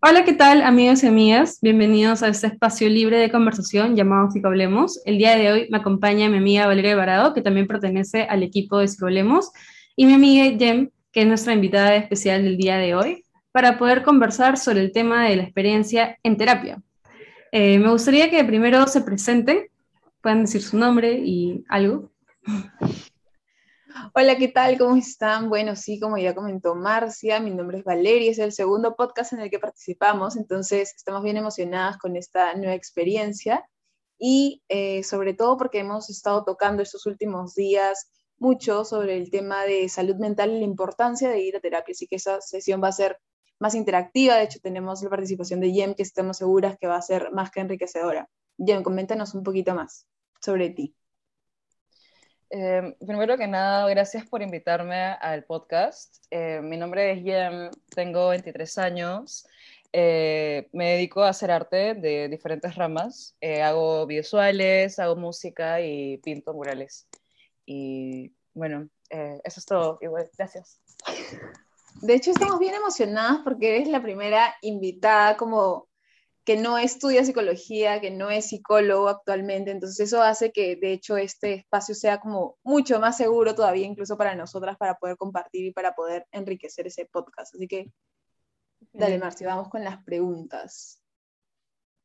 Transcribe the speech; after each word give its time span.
Hola, 0.00 0.24
¿qué 0.24 0.32
tal 0.32 0.62
amigos 0.62 1.02
y 1.02 1.08
amigas? 1.08 1.58
Bienvenidos 1.60 2.22
a 2.22 2.28
este 2.28 2.46
espacio 2.46 2.88
libre 2.88 3.18
de 3.18 3.32
conversación 3.32 3.96
llamado 3.96 4.30
Psicoblemos. 4.30 5.00
El 5.04 5.18
día 5.18 5.36
de 5.36 5.50
hoy 5.50 5.68
me 5.70 5.78
acompaña 5.78 6.28
mi 6.28 6.36
amiga 6.36 6.68
Valeria 6.68 6.94
Barado, 6.94 7.34
que 7.34 7.42
también 7.42 7.66
pertenece 7.66 8.22
al 8.22 8.44
equipo 8.44 8.78
de 8.78 8.86
Psicoblemos, 8.86 9.50
y 9.96 10.06
mi 10.06 10.12
amiga 10.12 10.56
Jem, 10.56 10.90
que 11.10 11.22
es 11.22 11.26
nuestra 11.26 11.52
invitada 11.52 11.96
especial 11.96 12.44
del 12.44 12.56
día 12.56 12.76
de 12.76 12.94
hoy, 12.94 13.24
para 13.50 13.76
poder 13.76 14.04
conversar 14.04 14.56
sobre 14.56 14.82
el 14.82 14.92
tema 14.92 15.28
de 15.28 15.34
la 15.34 15.42
experiencia 15.42 16.16
en 16.22 16.36
terapia. 16.36 16.80
Eh, 17.50 17.80
me 17.80 17.90
gustaría 17.90 18.30
que 18.30 18.44
primero 18.44 18.86
se 18.86 19.00
presenten, 19.00 19.66
puedan 20.22 20.42
decir 20.42 20.62
su 20.62 20.78
nombre 20.78 21.12
y 21.24 21.64
algo. 21.68 22.12
Hola, 24.14 24.36
¿qué 24.36 24.48
tal? 24.48 24.78
¿Cómo 24.78 24.96
están? 24.96 25.48
Bueno, 25.48 25.74
sí, 25.74 25.98
como 25.98 26.18
ya 26.18 26.34
comentó 26.34 26.74
Marcia, 26.74 27.40
mi 27.40 27.50
nombre 27.50 27.78
es 27.78 27.84
Valeria, 27.84 28.30
es 28.30 28.38
el 28.38 28.52
segundo 28.52 28.94
podcast 28.94 29.32
en 29.32 29.40
el 29.40 29.50
que 29.50 29.58
participamos, 29.58 30.36
entonces 30.36 30.92
estamos 30.96 31.22
bien 31.22 31.36
emocionadas 31.36 31.98
con 31.98 32.16
esta 32.16 32.54
nueva 32.54 32.74
experiencia 32.74 33.68
y 34.18 34.62
eh, 34.68 35.02
sobre 35.02 35.34
todo 35.34 35.56
porque 35.56 35.80
hemos 35.80 36.10
estado 36.10 36.44
tocando 36.44 36.82
estos 36.82 37.06
últimos 37.06 37.54
días 37.54 38.10
mucho 38.38 38.84
sobre 38.84 39.16
el 39.16 39.30
tema 39.30 39.64
de 39.64 39.88
salud 39.88 40.16
mental 40.16 40.50
y 40.52 40.58
la 40.60 40.64
importancia 40.64 41.28
de 41.28 41.40
ir 41.40 41.56
a 41.56 41.60
terapia, 41.60 41.92
así 41.92 42.06
que 42.06 42.16
esa 42.16 42.40
sesión 42.40 42.82
va 42.82 42.88
a 42.88 42.92
ser 42.92 43.18
más 43.58 43.74
interactiva, 43.74 44.36
de 44.36 44.44
hecho 44.44 44.60
tenemos 44.62 45.02
la 45.02 45.10
participación 45.10 45.60
de 45.60 45.72
Jem 45.72 45.94
que 45.94 46.02
estamos 46.02 46.36
seguras 46.36 46.76
que 46.80 46.86
va 46.86 46.96
a 46.96 47.02
ser 47.02 47.32
más 47.32 47.50
que 47.50 47.60
enriquecedora. 47.60 48.28
Jem, 48.58 48.82
coméntanos 48.82 49.34
un 49.34 49.42
poquito 49.42 49.74
más 49.74 50.06
sobre 50.40 50.70
ti. 50.70 50.94
Eh, 52.50 52.96
primero 53.06 53.36
que 53.36 53.46
nada, 53.46 53.88
gracias 53.90 54.26
por 54.26 54.40
invitarme 54.40 54.96
al 55.20 55.44
podcast. 55.44 56.24
Eh, 56.30 56.60
mi 56.62 56.78
nombre 56.78 57.12
es 57.12 57.22
Yem, 57.22 57.70
tengo 57.94 58.28
23 58.28 58.78
años. 58.78 59.46
Eh, 59.92 60.68
me 60.72 60.92
dedico 60.92 61.22
a 61.22 61.30
hacer 61.30 61.50
arte 61.50 61.94
de 61.94 62.28
diferentes 62.28 62.74
ramas. 62.74 63.36
hago 63.62 64.06
visuales, 64.06 64.98
hago 64.98 65.16
música 65.16 65.80
y 65.82 66.18
pinto 66.18 66.54
murales. 66.54 67.06
Y 67.66 68.32
bueno, 68.54 68.88
eso 69.10 69.60
es 69.60 69.66
todo. 69.66 69.98
Igual, 70.00 70.30
gracias. 70.36 70.80
De 72.00 72.14
hecho, 72.14 72.30
estamos 72.30 72.58
bien 72.60 72.74
emocionadas 72.74 73.40
porque 73.44 73.76
eres 73.76 73.88
la 73.88 74.02
primera 74.02 74.54
invitada 74.62 75.36
como 75.36 75.87
que 76.48 76.56
no 76.56 76.78
estudia 76.78 77.26
psicología, 77.26 78.00
que 78.00 78.10
no 78.10 78.30
es 78.30 78.48
psicólogo 78.48 79.10
actualmente, 79.10 79.70
entonces 79.70 80.00
eso 80.00 80.22
hace 80.22 80.50
que 80.50 80.76
de 80.76 80.94
hecho 80.94 81.18
este 81.18 81.52
espacio 81.52 81.94
sea 81.94 82.20
como 82.20 82.56
mucho 82.64 82.98
más 83.00 83.18
seguro 83.18 83.54
todavía 83.54 83.84
incluso 83.84 84.16
para 84.16 84.34
nosotras 84.34 84.78
para 84.78 84.94
poder 84.94 85.18
compartir 85.18 85.66
y 85.66 85.72
para 85.72 85.92
poder 85.92 86.24
enriquecer 86.32 86.86
ese 86.86 87.04
podcast. 87.04 87.54
Así 87.54 87.68
que, 87.68 87.92
dale 88.94 89.18
Marcia, 89.18 89.46
vamos 89.46 89.68
con 89.68 89.84
las 89.84 90.02
preguntas. 90.04 91.02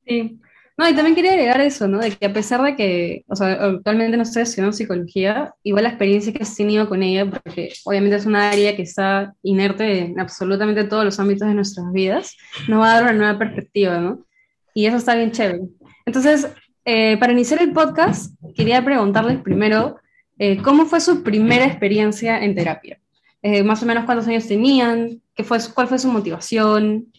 Sí, 0.06 0.42
no, 0.78 0.90
y 0.90 0.94
también 0.94 1.16
quería 1.16 1.32
agregar 1.32 1.62
eso, 1.62 1.88
¿no? 1.88 2.00
De 2.00 2.12
que 2.12 2.26
a 2.26 2.34
pesar 2.34 2.62
de 2.64 2.76
que, 2.76 3.24
o 3.30 3.38
sea, 3.38 3.54
actualmente 3.54 4.18
no 4.18 4.24
estoy 4.24 4.42
estudiando 4.44 4.74
psicología, 4.74 5.56
igual 5.64 5.86
la 5.86 5.92
experiencia 5.92 6.34
que 6.34 6.44
he 6.44 6.56
tenido 6.58 6.90
con 6.90 7.02
ella, 7.02 7.32
porque 7.32 7.72
obviamente 7.86 8.18
es 8.18 8.26
una 8.26 8.50
área 8.50 8.76
que 8.76 8.82
está 8.82 9.34
inerte 9.42 10.00
en 10.00 10.20
absolutamente 10.20 10.84
todos 10.84 11.06
los 11.06 11.18
ámbitos 11.18 11.48
de 11.48 11.54
nuestras 11.54 11.94
vidas, 11.94 12.36
nos 12.68 12.82
va 12.82 12.92
a 12.92 12.94
dar 12.96 13.04
una 13.04 13.14
nueva 13.14 13.40
perspectiva, 13.40 14.00
¿no? 14.00 14.26
Y 14.74 14.86
eso 14.86 14.98
está 14.98 15.16
bien 15.16 15.32
chévere. 15.32 15.62
Entonces, 16.06 16.48
eh, 16.86 17.18
para 17.18 17.32
iniciar 17.32 17.62
el 17.62 17.72
podcast, 17.72 18.36
quería 18.56 18.84
preguntarles 18.84 19.42
primero, 19.42 19.98
eh, 20.38 20.62
¿cómo 20.62 20.86
fue 20.86 21.00
su 21.00 21.24
primera 21.24 21.66
experiencia 21.66 22.44
en 22.44 22.56
terapia? 22.56 23.00
Eh, 23.42 23.64
más 23.64 23.84
o 23.84 23.86
menos 23.86 24.06
cuántos 24.06 24.28
años 24.28 24.48
tenían, 24.48 25.22
¿Qué 25.36 25.44
fue, 25.44 25.58
cuál 25.74 25.88
fue 25.88 25.98
su 25.98 26.10
motivación, 26.10 27.12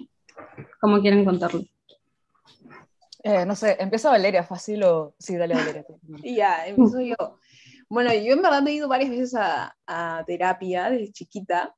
cómo 0.80 1.00
quieren 1.00 1.24
contarlo. 1.24 1.64
no 3.24 3.56
sé, 3.56 3.76
empieza 3.80 4.10
Valeria, 4.10 4.44
fácil 4.44 4.84
o... 4.84 5.14
Sí, 5.18 5.36
dale 5.36 5.54
Valeria. 5.54 5.84
ya, 6.22 6.66
empiezo 6.66 7.00
yo. 7.00 7.38
Bueno, 7.88 8.12
yo 8.12 8.34
en 8.34 8.42
verdad 8.42 8.66
he 8.68 8.72
ido 8.72 8.86
varias 8.86 9.10
veces 9.10 9.34
a, 9.34 9.74
a 9.86 10.22
terapia 10.26 10.90
desde 10.90 11.12
chiquita, 11.12 11.74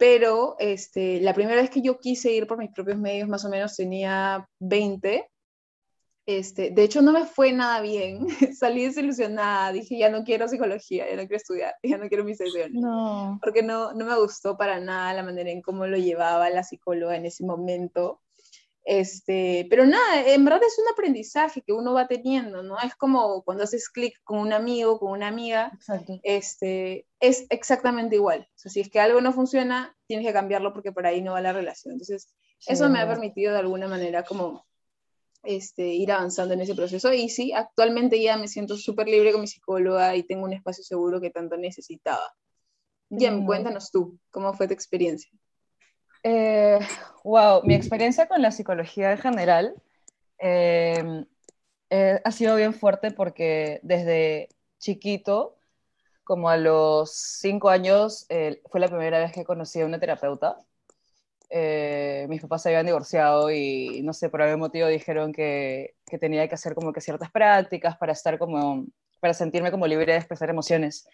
pero 0.00 0.56
este, 0.58 1.20
la 1.20 1.34
primera 1.34 1.60
vez 1.60 1.68
que 1.68 1.82
yo 1.82 1.98
quise 1.98 2.32
ir 2.32 2.46
por 2.46 2.56
mis 2.56 2.72
propios 2.72 2.96
medios, 2.96 3.28
más 3.28 3.44
o 3.44 3.50
menos 3.50 3.76
tenía 3.76 4.48
20. 4.58 5.30
Este, 6.24 6.70
de 6.70 6.82
hecho, 6.84 7.02
no 7.02 7.12
me 7.12 7.26
fue 7.26 7.52
nada 7.52 7.82
bien. 7.82 8.26
Salí 8.58 8.86
desilusionada. 8.86 9.72
Dije, 9.72 9.98
ya 9.98 10.08
no 10.08 10.24
quiero 10.24 10.48
psicología, 10.48 11.06
ya 11.06 11.16
no 11.16 11.28
quiero 11.28 11.36
estudiar, 11.36 11.74
ya 11.82 11.98
no 11.98 12.08
quiero 12.08 12.24
mis 12.24 12.38
sesiones. 12.38 12.80
No. 12.80 13.38
Porque 13.42 13.62
no, 13.62 13.92
no 13.92 14.06
me 14.06 14.16
gustó 14.18 14.56
para 14.56 14.80
nada 14.80 15.12
la 15.12 15.22
manera 15.22 15.50
en 15.50 15.60
cómo 15.60 15.86
lo 15.86 15.98
llevaba 15.98 16.48
la 16.48 16.62
psicóloga 16.62 17.14
en 17.14 17.26
ese 17.26 17.44
momento. 17.44 18.22
Este, 18.84 19.66
pero 19.68 19.84
nada, 19.84 20.26
en 20.26 20.44
verdad 20.44 20.62
es 20.66 20.78
un 20.78 20.90
aprendizaje 20.92 21.62
que 21.62 21.72
uno 21.72 21.92
va 21.92 22.08
teniendo, 22.08 22.62
¿no? 22.62 22.78
Es 22.80 22.94
como 22.94 23.42
cuando 23.42 23.64
haces 23.64 23.88
clic 23.90 24.18
con 24.24 24.38
un 24.38 24.52
amigo, 24.52 24.98
con 24.98 25.12
una 25.12 25.28
amiga, 25.28 25.78
este, 26.22 27.06
es 27.20 27.46
exactamente 27.50 28.16
igual. 28.16 28.48
O 28.48 28.58
sea, 28.58 28.72
si 28.72 28.80
es 28.80 28.88
que 28.88 29.00
algo 29.00 29.20
no 29.20 29.32
funciona, 29.32 29.96
tienes 30.06 30.26
que 30.26 30.32
cambiarlo 30.32 30.72
porque 30.72 30.92
por 30.92 31.06
ahí 31.06 31.20
no 31.20 31.32
va 31.32 31.40
la 31.40 31.52
relación. 31.52 31.92
Entonces, 31.92 32.34
eso 32.66 32.88
me 32.88 33.00
ha 33.00 33.08
permitido 33.08 33.52
de 33.52 33.60
alguna 33.60 33.86
manera 33.86 34.22
como 34.24 34.66
este, 35.42 35.94
ir 35.94 36.12
avanzando 36.12 36.54
en 36.54 36.60
ese 36.60 36.74
proceso. 36.74 37.12
Y 37.12 37.28
sí, 37.28 37.52
actualmente 37.52 38.20
ya 38.20 38.36
me 38.36 38.48
siento 38.48 38.76
súper 38.76 39.08
libre 39.08 39.32
con 39.32 39.42
mi 39.42 39.46
psicóloga 39.46 40.16
y 40.16 40.22
tengo 40.22 40.44
un 40.44 40.52
espacio 40.52 40.84
seguro 40.84 41.20
que 41.20 41.30
tanto 41.30 41.56
necesitaba. 41.56 42.34
Jem, 43.10 43.44
cuéntanos 43.44 43.90
tú, 43.90 44.18
¿cómo 44.30 44.54
fue 44.54 44.68
tu 44.68 44.74
experiencia? 44.74 45.30
Eh, 46.22 46.78
wow, 47.24 47.62
mi 47.64 47.74
experiencia 47.74 48.28
con 48.28 48.42
la 48.42 48.50
psicología 48.50 49.12
en 49.12 49.18
general 49.18 49.74
em, 50.38 51.24
eh, 51.90 52.20
ha 52.24 52.32
sido 52.32 52.56
bien 52.56 52.74
fuerte 52.74 53.10
porque 53.10 53.80
desde 53.82 54.48
chiquito, 54.78 55.56
como 56.24 56.50
a 56.50 56.56
los 56.56 57.12
cinco 57.12 57.70
años, 57.70 58.26
eh, 58.28 58.62
fue 58.70 58.80
la 58.80 58.88
primera 58.88 59.18
vez 59.18 59.32
que 59.32 59.44
conocí 59.44 59.80
a 59.80 59.86
una 59.86 60.00
terapeuta. 60.00 60.58
mis 62.28 62.40
papás 62.42 62.62
se 62.62 62.68
habían 62.68 62.86
divorciado 62.86 63.50
y 63.50 64.02
no 64.02 64.12
sé, 64.12 64.28
por 64.28 64.42
algún 64.42 64.60
motivo 64.60 64.86
dijeron 64.88 65.32
que, 65.32 65.96
que, 66.06 66.18
tenía 66.18 66.48
que 66.48 66.54
hacer 66.54 66.74
como 66.74 66.92
que 66.92 67.00
ciertas 67.00 67.30
prácticas 67.30 67.96
para 67.96 68.12
estar 68.12 68.38
como, 68.38 68.86
para 69.20 69.34
sentirme 69.34 69.70
como 69.70 69.86
libre 69.86 70.12
de 70.12 70.18
expresar 70.18 70.50
emociones. 70.50 71.08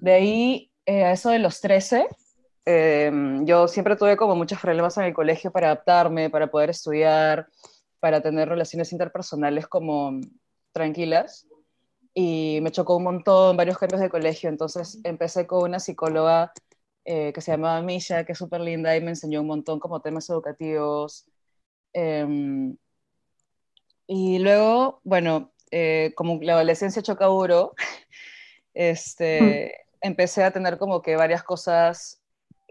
De 0.00 0.12
ahí, 0.12 0.72
a 0.86 1.12
eso 1.12 1.30
de 1.30 1.38
los 1.38 1.60
13, 1.60 2.06
Em, 2.68 3.46
yo 3.46 3.68
siempre 3.68 3.94
tuve 3.94 4.16
como 4.16 4.34
muchos 4.34 4.60
problemas 4.60 4.96
en 4.98 5.04
el 5.04 5.14
colegio 5.14 5.52
para 5.52 5.68
adaptarme, 5.68 6.30
para 6.30 6.48
poder 6.50 6.70
estudiar, 6.70 7.48
para 8.00 8.20
tener 8.20 8.48
relaciones 8.48 8.92
interpersonales 8.92 9.68
como 9.68 10.20
tranquilas. 10.72 11.46
Y 12.12 12.58
me 12.62 12.72
chocó 12.72 12.96
un 12.96 13.04
montón, 13.04 13.56
varios 13.56 13.78
cambios 13.78 14.00
de 14.00 14.10
colegio. 14.10 14.48
Entonces 14.48 14.98
empecé 15.04 15.46
con 15.46 15.62
una 15.64 15.78
psicóloga 15.80 16.52
eh, 17.04 17.32
que 17.32 17.40
se 17.40 17.52
llamaba 17.52 17.82
Misha, 17.82 18.24
que 18.24 18.32
es 18.32 18.38
súper 18.38 18.60
linda 18.60 18.96
y 18.96 19.00
me 19.00 19.10
enseñó 19.10 19.42
un 19.42 19.46
montón 19.46 19.78
como 19.78 20.00
temas 20.00 20.28
educativos. 20.28 21.26
Em, 21.92 22.76
y 24.08 24.38
luego, 24.40 25.00
bueno, 25.04 25.52
eh, 25.70 26.12
como 26.16 26.40
la 26.42 26.54
adolescencia 26.54 27.02
choca 27.02 27.26
duro, 27.26 27.74
este, 28.74 29.72
empecé 30.00 30.44
a 30.44 30.50
tener 30.52 30.78
como 30.78 31.02
que 31.02 31.16
varias 31.16 31.42
cosas 31.44 32.22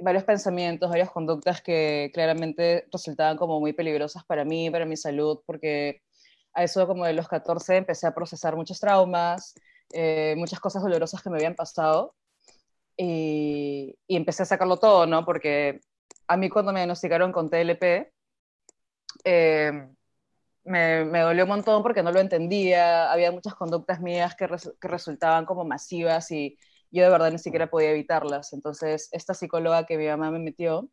varios 0.01 0.23
pensamientos, 0.23 0.89
varias 0.89 1.11
conductas 1.11 1.61
que 1.61 2.11
claramente 2.13 2.87
resultaban 2.91 3.37
como 3.37 3.59
muy 3.59 3.73
peligrosas 3.73 4.25
para 4.25 4.45
mí, 4.45 4.69
para 4.69 4.85
mi 4.85 4.97
salud, 4.97 5.39
porque 5.45 6.01
a 6.53 6.63
eso 6.63 6.87
como 6.87 7.05
de 7.05 7.13
los 7.13 7.27
14 7.27 7.77
empecé 7.77 8.07
a 8.07 8.15
procesar 8.15 8.55
muchos 8.55 8.79
traumas, 8.79 9.55
eh, 9.93 10.35
muchas 10.37 10.59
cosas 10.59 10.83
dolorosas 10.83 11.21
que 11.21 11.29
me 11.29 11.37
habían 11.37 11.55
pasado 11.55 12.15
y, 12.97 13.95
empecé 14.07 14.43
a 14.43 14.45
sacarlo 14.45 14.77
todo, 14.77 15.05
¿no? 15.05 15.25
Porque 15.25 15.81
a 16.27 16.37
mí 16.37 16.49
cuando 16.49 16.73
me 16.73 16.79
diagnosticaron 16.79 17.31
con 17.31 17.49
TLP, 17.49 18.11
eh, 19.23 19.71
me, 20.63 21.05
me, 21.05 21.19
dolió 21.19 21.43
un 21.43 21.49
montón 21.49 21.83
porque 21.83 22.03
no 22.03 22.11
lo 22.11 22.19
entendía, 22.19 23.11
había 23.11 23.31
muchas 23.31 23.55
conductas 23.55 24.01
mías 24.01 24.35
que 24.35 24.47
resultaban 24.87 25.45
como 25.45 25.63
masivas 25.65 26.31
y 26.31 26.57
yo 26.95 27.03
de 27.03 27.09
verdad 27.09 27.31
ni 27.31 27.39
siquiera 27.39 27.69
podía 27.69 27.91
evitarlas. 27.91 28.53
Entonces, 28.53 29.09
esta 29.11 29.33
psicóloga 29.33 29.85
que 29.85 29.97
mi 29.97 30.07
mamá 30.07 30.31
me 30.31 30.39
metió 30.39 30.89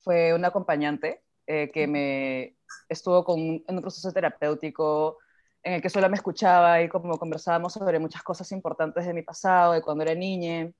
fue 0.00 0.34
una 0.34 0.48
acompañante 0.48 1.22
eh, 1.46 1.70
que 1.72 1.86
me 1.86 2.56
estuvo 2.88 3.24
con, 3.24 3.38
en 3.40 3.76
un 3.76 3.80
proceso 3.82 4.12
terapéutico 4.12 5.18
en 5.62 5.74
el 5.74 5.82
que 5.82 5.90
solo 5.90 6.08
me 6.10 6.16
escuchaba 6.16 6.82
y 6.82 6.88
como 6.88 7.18
conversábamos 7.18 7.72
sobre 7.72 7.98
muchas 7.98 8.22
cosas 8.22 8.50
importantes 8.52 9.06
de 9.06 9.14
mi 9.14 9.22
pasado, 9.22 9.72
de 9.72 9.82
cuando 9.82 10.04
era 10.04 10.14
niña. 10.14 10.70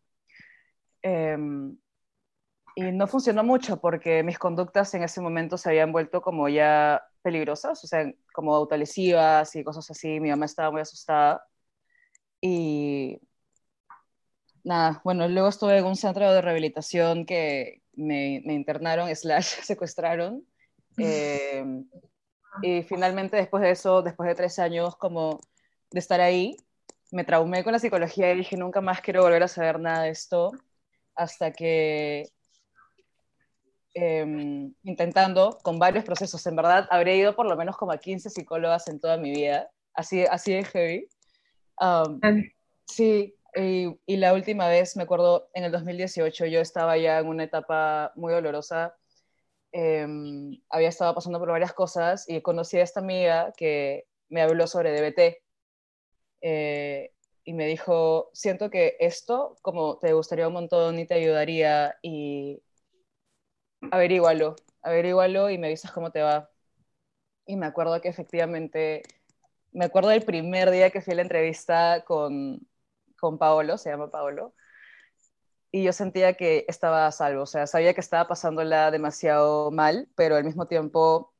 Em, 1.02 1.76
y 2.76 2.82
no 2.92 3.06
funcionó 3.06 3.44
mucho 3.44 3.80
porque 3.80 4.22
mis 4.22 4.38
conductas 4.38 4.92
en 4.94 5.02
ese 5.04 5.20
momento 5.20 5.56
se 5.58 5.68
habían 5.70 5.92
vuelto 5.92 6.20
como 6.22 6.48
ya 6.48 7.02
peligrosas, 7.22 7.82
o 7.84 7.86
sea, 7.86 8.12
como 8.32 8.54
autolesivas 8.54 9.54
y 9.56 9.64
cosas 9.64 9.90
así. 9.90 10.20
Mi 10.20 10.30
mamá 10.30 10.46
estaba 10.46 10.70
muy 10.70 10.80
asustada. 10.80 11.46
Y 12.40 13.20
nada, 14.64 15.00
bueno, 15.04 15.28
luego 15.28 15.48
estuve 15.48 15.78
en 15.78 15.84
un 15.84 15.96
centro 15.96 16.32
de 16.32 16.40
rehabilitación 16.40 17.26
que 17.26 17.82
me, 17.92 18.36
internaron, 18.46 19.08
slash, 19.14 19.60
secuestraron. 19.62 20.44
Eh, 20.98 21.64
y 22.62 22.82
finalmente 22.82 23.36
después 23.36 23.62
de 23.62 23.70
eso, 23.70 24.02
después 24.02 24.28
de 24.28 24.34
tres 24.34 24.58
años 24.58 24.96
como 24.96 25.40
de 25.90 26.00
estar 26.00 26.20
ahí, 26.20 26.56
me 27.10 27.24
traumé 27.24 27.62
con 27.62 27.72
la 27.72 27.78
psicología 27.78 28.32
y 28.32 28.38
dije, 28.38 28.56
nunca 28.56 28.80
más 28.80 29.00
quiero 29.00 29.22
volver 29.22 29.42
a 29.42 29.48
saber 29.48 29.78
nada 29.78 30.02
de 30.04 30.10
esto, 30.10 30.52
hasta 31.14 31.52
que 31.52 32.28
em, 33.94 34.74
intentando 34.82 35.58
con 35.62 35.78
varios 35.78 36.04
procesos, 36.04 36.44
en 36.46 36.56
verdad, 36.56 36.88
habré 36.90 37.16
ido 37.16 37.36
por 37.36 37.46
lo 37.46 37.56
menos 37.56 37.76
como 37.76 37.92
a 37.92 37.98
15 37.98 38.30
psicólogas 38.30 38.88
en 38.88 38.98
toda 38.98 39.16
mi 39.16 39.30
vida, 39.30 39.70
así, 39.94 40.24
así 40.24 40.54
de 40.54 40.64
heavy. 40.64 41.08
Um, 41.80 42.20
sí, 42.86 43.33
y, 43.56 43.98
y, 44.06 44.16
la 44.16 44.34
última 44.34 44.68
vez, 44.68 44.96
me 44.96 45.04
acuerdo, 45.04 45.48
en 45.54 45.64
el 45.64 45.72
2018 45.72 46.46
yo 46.46 46.60
estaba 46.60 46.96
ya 46.98 47.18
en 47.18 47.28
una 47.28 47.44
etapa 47.44 48.12
muy 48.16 48.32
dolorosa, 48.32 48.96
eh, 49.76 50.06
había 50.70 50.88
estado 50.88 51.14
pasando 51.16 51.40
por 51.40 51.50
varias 51.50 51.72
cosas 51.72 52.28
y 52.28 52.40
conocí 52.42 52.78
a 52.78 52.84
esta 52.84 53.00
amiga 53.00 53.52
que 53.56 54.06
me 54.28 54.40
habló 54.40 54.68
sobre 54.68 54.92
DBT. 54.92 55.42
Eh, 56.42 57.12
y 57.44 57.52
me 57.54 57.66
dijo, 57.66 58.30
siento 58.34 58.70
que 58.70 58.96
esto 59.00 59.56
como 59.62 59.98
te 59.98 60.12
gustaría 60.12 60.46
un 60.48 60.54
montón 60.54 60.98
y 60.98 61.06
te 61.06 61.14
ayudaría 61.14 61.96
y 62.02 62.62
averígualo, 63.90 64.56
averígualo 64.82 65.50
y 65.50 65.58
me 65.58 65.66
avisas 65.68 65.92
cómo 65.92 66.10
te 66.12 66.22
va. 66.22 66.50
Y 67.46 67.56
me 67.56 67.66
acuerdo 67.66 68.00
que 68.00 68.08
efectivamente, 68.08 69.02
me 69.72 69.86
acuerdo 69.86 70.10
del 70.10 70.22
primer 70.24 70.70
día 70.70 70.90
que 70.90 71.00
fui 71.02 71.14
a 71.14 71.16
la 71.16 71.22
entrevista 71.22 72.04
con, 72.06 72.60
con 73.20 73.38
Paolo, 73.38 73.78
se 73.78 73.90
llama 73.90 74.10
Paolo, 74.10 74.54
y 75.70 75.82
yo 75.82 75.92
sentía 75.92 76.34
que 76.34 76.64
estaba 76.68 77.06
a 77.06 77.12
salvo, 77.12 77.42
o 77.42 77.46
sea, 77.46 77.66
sabía 77.66 77.94
que 77.94 78.00
estaba 78.00 78.28
pasándola 78.28 78.90
demasiado 78.90 79.70
mal, 79.70 80.08
pero 80.14 80.36
al 80.36 80.44
mismo 80.44 80.66
tiempo 80.66 81.34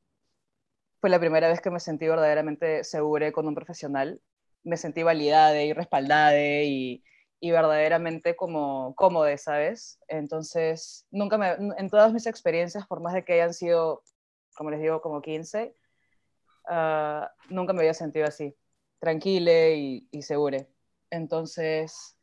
fue 0.99 1.09
la 1.09 1.19
primera 1.19 1.47
vez 1.47 1.61
que 1.61 1.69
me 1.71 1.79
sentí 1.79 2.07
verdaderamente 2.07 2.83
segura 2.83 3.31
con 3.31 3.47
un 3.47 3.55
profesional 3.55 4.21
me 4.65 4.77
sentí 4.77 5.03
validada 5.03 5.61
y 5.63 5.73
respaldada 5.73 6.63
y, 6.63 7.03
y 7.39 7.51
verdaderamente 7.51 8.35
como 8.35 8.95
cómoda, 8.95 9.37
¿sabes? 9.37 9.99
Entonces, 10.07 11.05
nunca 11.11 11.37
me, 11.37 11.51
en 11.77 11.89
todas 11.89 12.11
mis 12.11 12.25
experiencias, 12.27 12.85
por 12.87 13.01
más 13.01 13.13
de 13.13 13.23
que 13.23 13.33
hayan 13.33 13.53
sido, 13.53 14.03
como 14.57 14.71
les 14.71 14.81
digo, 14.81 15.01
como 15.01 15.21
15, 15.21 15.75
ah, 16.67 17.31
nunca 17.49 17.73
me 17.73 17.81
había 17.81 17.93
sentido 17.93 18.25
así, 18.27 18.55
tranquila 18.99 19.69
y, 19.69 20.07
y 20.11 20.21
segura. 20.23 20.67
Entonces, 21.15 22.17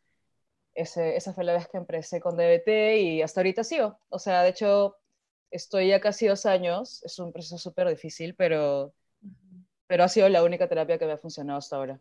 ese, 0.75 1.17
esa 1.17 1.33
fue 1.33 1.45
la 1.45 1.55
vez 1.55 1.69
que 1.69 1.79
empecé 1.79 2.21
con 2.21 2.37
DBT 2.37 3.01
y 3.01 3.23
hasta 3.23 3.41
ahorita 3.41 3.65
sigo. 3.65 3.99
O 4.09 4.19
sea, 4.19 4.43
de 4.43 4.51
hecho, 4.51 4.97
estoy 5.51 5.89
ya 5.89 6.01
casi 6.01 6.27
dos 6.27 6.47
años, 6.47 7.03
es 7.05 7.19
un 7.19 7.33
proceso 7.33 7.59
súper 7.59 7.89
difícil, 7.89 8.35
pero, 8.35 8.95
pero 9.87 10.05
ha 10.05 10.09
sido 10.09 10.29
la 10.29 10.43
única 10.43 10.69
terapia 10.69 10.99
que 10.99 11.07
me 11.07 11.13
ha 11.13 11.19
funcionado 11.19 11.59
hasta 11.59 11.77
ahora. 11.77 12.01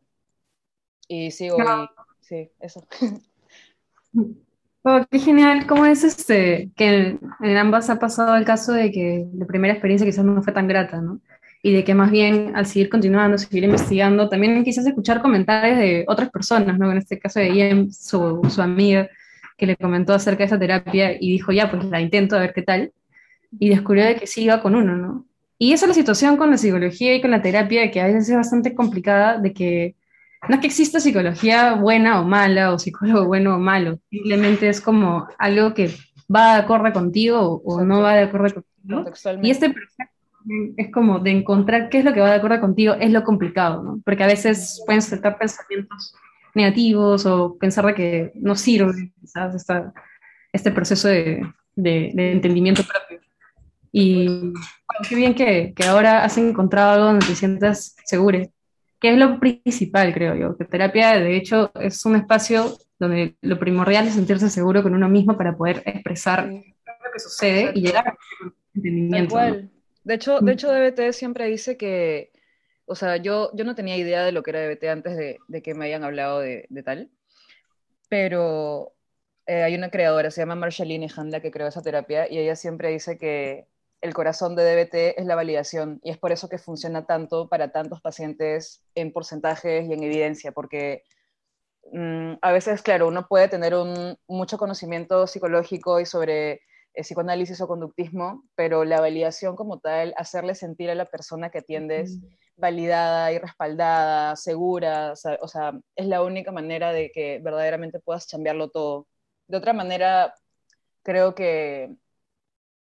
Y 1.08 1.32
sigo 1.32 1.58
y 1.60 1.90
sí, 2.22 2.52
eso. 2.60 2.86
Oh, 4.84 5.00
qué 5.12 5.20
genial, 5.20 5.68
¿cómo 5.68 5.86
es 5.86 6.04
este, 6.04 6.72
que 6.76 7.20
en, 7.40 7.58
ambas 7.58 7.92
ha 7.92 8.00
pasado 8.00 8.36
el 8.36 8.46
caso 8.46 8.74
de 8.74 8.92
que 8.92 9.28
la 9.32 9.46
primera 9.46 9.76
experiencia 9.76 10.08
quizás 10.08 10.26
no 10.26 10.42
fue 10.42 10.54
tan 10.54 10.68
grata, 10.68 11.00
¿no? 11.00 11.22
Y 11.63 11.74
de 11.74 11.84
que 11.84 11.94
más 11.94 12.10
bien 12.10 12.54
al 12.56 12.66
seguir 12.66 12.90
continuando, 12.90 13.38
seguir 13.38 13.63
investigando, 13.63 14.30
también 14.30 14.63
quizás 14.63 14.86
escuchar 14.86 15.22
comentarios 15.22 15.78
de 15.78 16.06
otras 16.08 16.30
personas, 16.31 16.80
¿no? 16.80 16.92
En 16.92 16.98
este 16.98 17.19
caso 17.19 17.40
de 17.40 17.54
Ian, 17.54 17.92
su, 17.92 18.42
su 18.50 18.62
amiga, 18.62 19.10
que 19.58 19.68
le 19.68 19.78
comentó 19.78 20.13
acerca 20.13 20.40
de 20.40 20.46
esa 20.46 20.60
terapia 20.60 21.13
y 21.13 21.31
dijo, 21.31 21.52
ya, 21.52 21.69
pues 21.69 21.86
la 21.86 22.02
intento 22.02 22.36
a 22.36 22.40
ver 22.40 22.54
qué 22.54 22.63
tal, 22.63 22.92
y 23.60 23.69
descubrió 23.69 24.06
de 24.06 24.16
que 24.16 24.25
sí 24.25 24.44
iba 24.44 24.62
con 24.62 24.75
uno, 24.75 24.98
¿no? 24.98 25.28
Y 25.60 25.74
esa 25.74 25.86
es 25.86 25.90
la 25.90 25.94
situación 25.94 26.38
con 26.38 26.50
la 26.50 26.58
psicología 26.58 27.13
y 27.13 27.22
con 27.22 27.30
la 27.30 27.44
terapia, 27.44 27.92
que 27.92 28.02
a 28.02 28.08
veces 28.08 28.28
es 28.30 28.36
bastante 28.36 28.74
complicada, 28.74 29.38
de 29.38 29.54
que 29.54 29.96
no 30.50 30.56
es 30.56 30.62
que 30.62 30.68
exista 30.68 31.00
psicología 31.00 31.75
buena 31.75 32.19
o 32.19 32.24
mala 32.24 32.74
o 32.74 32.80
psicólogo 32.80 33.28
bueno 33.28 33.56
o 33.56 33.60
malo, 33.60 34.00
simplemente 34.10 34.68
es 34.69 34.81
como 34.81 35.28
algo 35.38 35.75
que 35.75 35.92
va 36.34 36.56
de 36.56 36.62
acuerdo 36.62 36.92
contigo 36.94 37.62
o, 37.63 37.81
no 37.86 38.02
va 38.02 38.16
de 38.16 38.24
acuerdo 38.24 38.63
contigo. 38.84 39.06
Y 39.44 39.52
este 39.52 39.69
proceso 39.69 40.11
es 40.78 40.92
como 40.92 41.20
de 41.20 41.32
encontrar 41.32 41.90
qué 41.90 42.00
es 42.00 42.06
lo 42.06 42.14
que 42.14 42.20
va 42.20 42.30
de 42.30 42.36
acuerdo 42.36 42.60
contigo, 42.60 42.94
es 43.00 43.12
lo 43.12 43.24
complicado, 43.24 43.84
¿no? 43.84 44.02
Porque 44.04 44.24
a 44.24 44.28
veces 44.28 44.82
pueden 44.86 45.02
ser 45.02 45.22
pensamientos 45.22 46.16
negativos 46.54 47.26
o 47.26 47.58
pensar 47.58 47.86
de 47.86 47.94
que 47.96 48.32
no 48.36 48.56
sirve 48.56 49.14
¿sabes? 49.26 49.66
este 50.52 50.72
proceso 50.72 51.08
de, 51.08 51.42
de, 51.76 52.32
entendimiento 52.32 52.84
propio. 52.84 53.20
Y 53.92 54.28
bueno, 54.28 55.08
qué 55.08 55.16
bien 55.16 55.34
que, 55.34 55.74
que, 55.76 55.86
ahora 55.86 56.24
has 56.24 56.38
encontrado 56.38 56.94
algo 56.94 57.06
donde 57.08 57.26
te 57.26 57.36
sientas 57.36 57.96
seguro 58.06 58.40
que 59.02 59.12
es 59.12 59.18
lo 59.18 59.40
principal, 59.40 60.14
creo 60.14 60.36
yo, 60.36 60.56
que 60.56 60.64
terapia 60.64 61.20
de 61.20 61.36
hecho 61.36 61.72
es 61.82 62.06
un 62.06 62.16
espacio 62.16 62.78
donde 63.00 63.36
lo 63.42 63.58
primordial 63.58 64.08
es 64.08 64.14
sentirse 64.14 64.48
seguro 64.50 64.84
con 64.84 64.94
uno 64.94 65.10
mismo 65.10 65.36
para 65.36 65.58
poder 65.58 65.82
expresar 65.88 66.46
lo 66.48 67.12
que 67.12 67.20
sucede 67.20 67.72
y 67.74 67.82
llegar 67.82 68.10
a 68.10 68.18
entendimiento. 68.76 69.36
De 70.03 70.15
hecho, 70.15 70.39
de 70.39 70.42
mm. 70.42 70.50
hecho, 70.50 70.71
DBT 70.71 71.13
siempre 71.13 71.48
dice 71.48 71.77
que, 71.77 72.31
o 72.86 72.95
sea, 72.95 73.18
yo, 73.18 73.51
yo 73.53 73.63
no 73.65 73.75
tenía 73.75 73.98
idea 73.98 74.24
de 74.24 74.31
lo 74.31 74.44
que 74.44 74.51
era 74.51 74.68
DBT 74.68 74.83
antes 74.86 75.18
de, 75.18 75.38
de 75.48 75.62
que 75.62 75.74
me 75.74 75.86
hayan 75.86 76.03
hablado 76.03 76.39
de, 76.39 76.65
de 76.69 76.83
tal, 76.83 77.12
pero 78.09 78.94
eh, 79.45 79.63
hay 79.63 79.75
una 79.75 79.89
creadora, 79.89 80.31
se 80.31 80.42
llama 80.42 80.56
Marshallini 80.56 81.07
Handa, 81.15 81.42
que 81.42 81.51
creó 81.51 81.68
esa 81.68 81.81
terapia, 81.81 82.31
y 82.31 82.38
ella 82.39 82.56
siempre 82.56 82.89
dice 82.89 83.18
que 83.18 83.68
el 84.01 84.13
corazón 84.13 84.56
de 84.56 84.63
DBT 84.63 85.19
es 85.19 85.25
la 85.25 85.36
validación 85.36 86.00
y 86.03 86.09
es 86.09 86.18
por 86.18 86.31
eso 86.31 86.50
que 86.50 86.57
funciona 86.57 87.06
tanto 87.06 87.48
para 87.48 87.71
tantos 87.71 88.01
pacientes 88.01 88.83
en 88.95 89.13
porcentajes 89.13 89.88
y 89.88 89.94
en 89.94 90.03
evidencia, 90.03 90.51
porque 90.51 91.03
mm, 91.92 92.33
a 92.42 92.51
veces, 92.51 92.81
claro, 92.81 93.07
uno 93.07 93.27
puede 93.27 93.48
tener 93.48 93.75
un, 93.75 94.18
mucho 94.27 94.57
conocimiento 94.57 95.27
psicológico 95.27 96.00
y 96.00 96.06
sobre 96.06 96.62
eh, 96.94 97.04
psicoanálisis 97.04 97.62
o 97.62 97.68
conductismo, 97.68 98.44
pero 98.56 98.84
la 98.86 99.00
validación 99.00 99.56
como 99.56 99.80
tal, 99.80 100.14
hacerle 100.18 100.56
sentir 100.56 100.90
a 100.90 100.96
la 100.96 101.06
persona 101.06 101.50
que 101.50 101.60
atiendes 101.60 102.20
validada 102.58 103.32
y 103.32 103.40
respaldada, 103.40 104.36
segura, 104.36 105.14
o 105.14 105.48
sea, 105.48 105.74
es 105.96 106.06
la 106.06 106.24
única 106.24 106.52
manera 106.52 106.94
de 106.94 107.12
que 107.12 107.40
verdaderamente 107.40 108.00
puedas 108.00 108.28
cambiarlo 108.28 108.70
todo. 108.70 109.08
De 109.48 109.58
otra 109.58 109.74
manera, 109.74 110.36
creo 111.04 111.34
que 111.36 111.96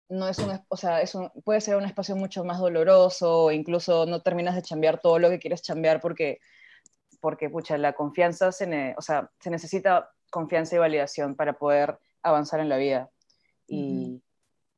no 0.09 0.27
es 0.27 0.39
un, 0.39 0.59
o 0.69 0.77
sea, 0.77 1.01
es 1.01 1.15
un, 1.15 1.29
puede 1.43 1.61
ser 1.61 1.75
un 1.75 1.85
espacio 1.85 2.15
mucho 2.15 2.43
más 2.43 2.59
doloroso, 2.59 3.45
o 3.45 3.51
incluso 3.51 4.05
no 4.05 4.21
terminas 4.21 4.55
de 4.55 4.61
chambear 4.61 4.99
todo 4.99 5.19
lo 5.19 5.29
que 5.29 5.39
quieres 5.39 5.61
chambear 5.61 6.01
porque, 6.01 6.39
porque 7.21 7.49
pucha, 7.49 7.77
la 7.77 7.93
confianza, 7.93 8.51
se 8.51 8.95
o 8.97 9.01
sea, 9.01 9.29
se 9.39 9.49
necesita 9.49 10.11
confianza 10.29 10.75
y 10.75 10.79
validación 10.79 11.35
para 11.35 11.53
poder 11.53 11.99
avanzar 12.23 12.59
en 12.59 12.69
la 12.69 12.77
vida. 12.77 13.09
Y, 13.67 14.21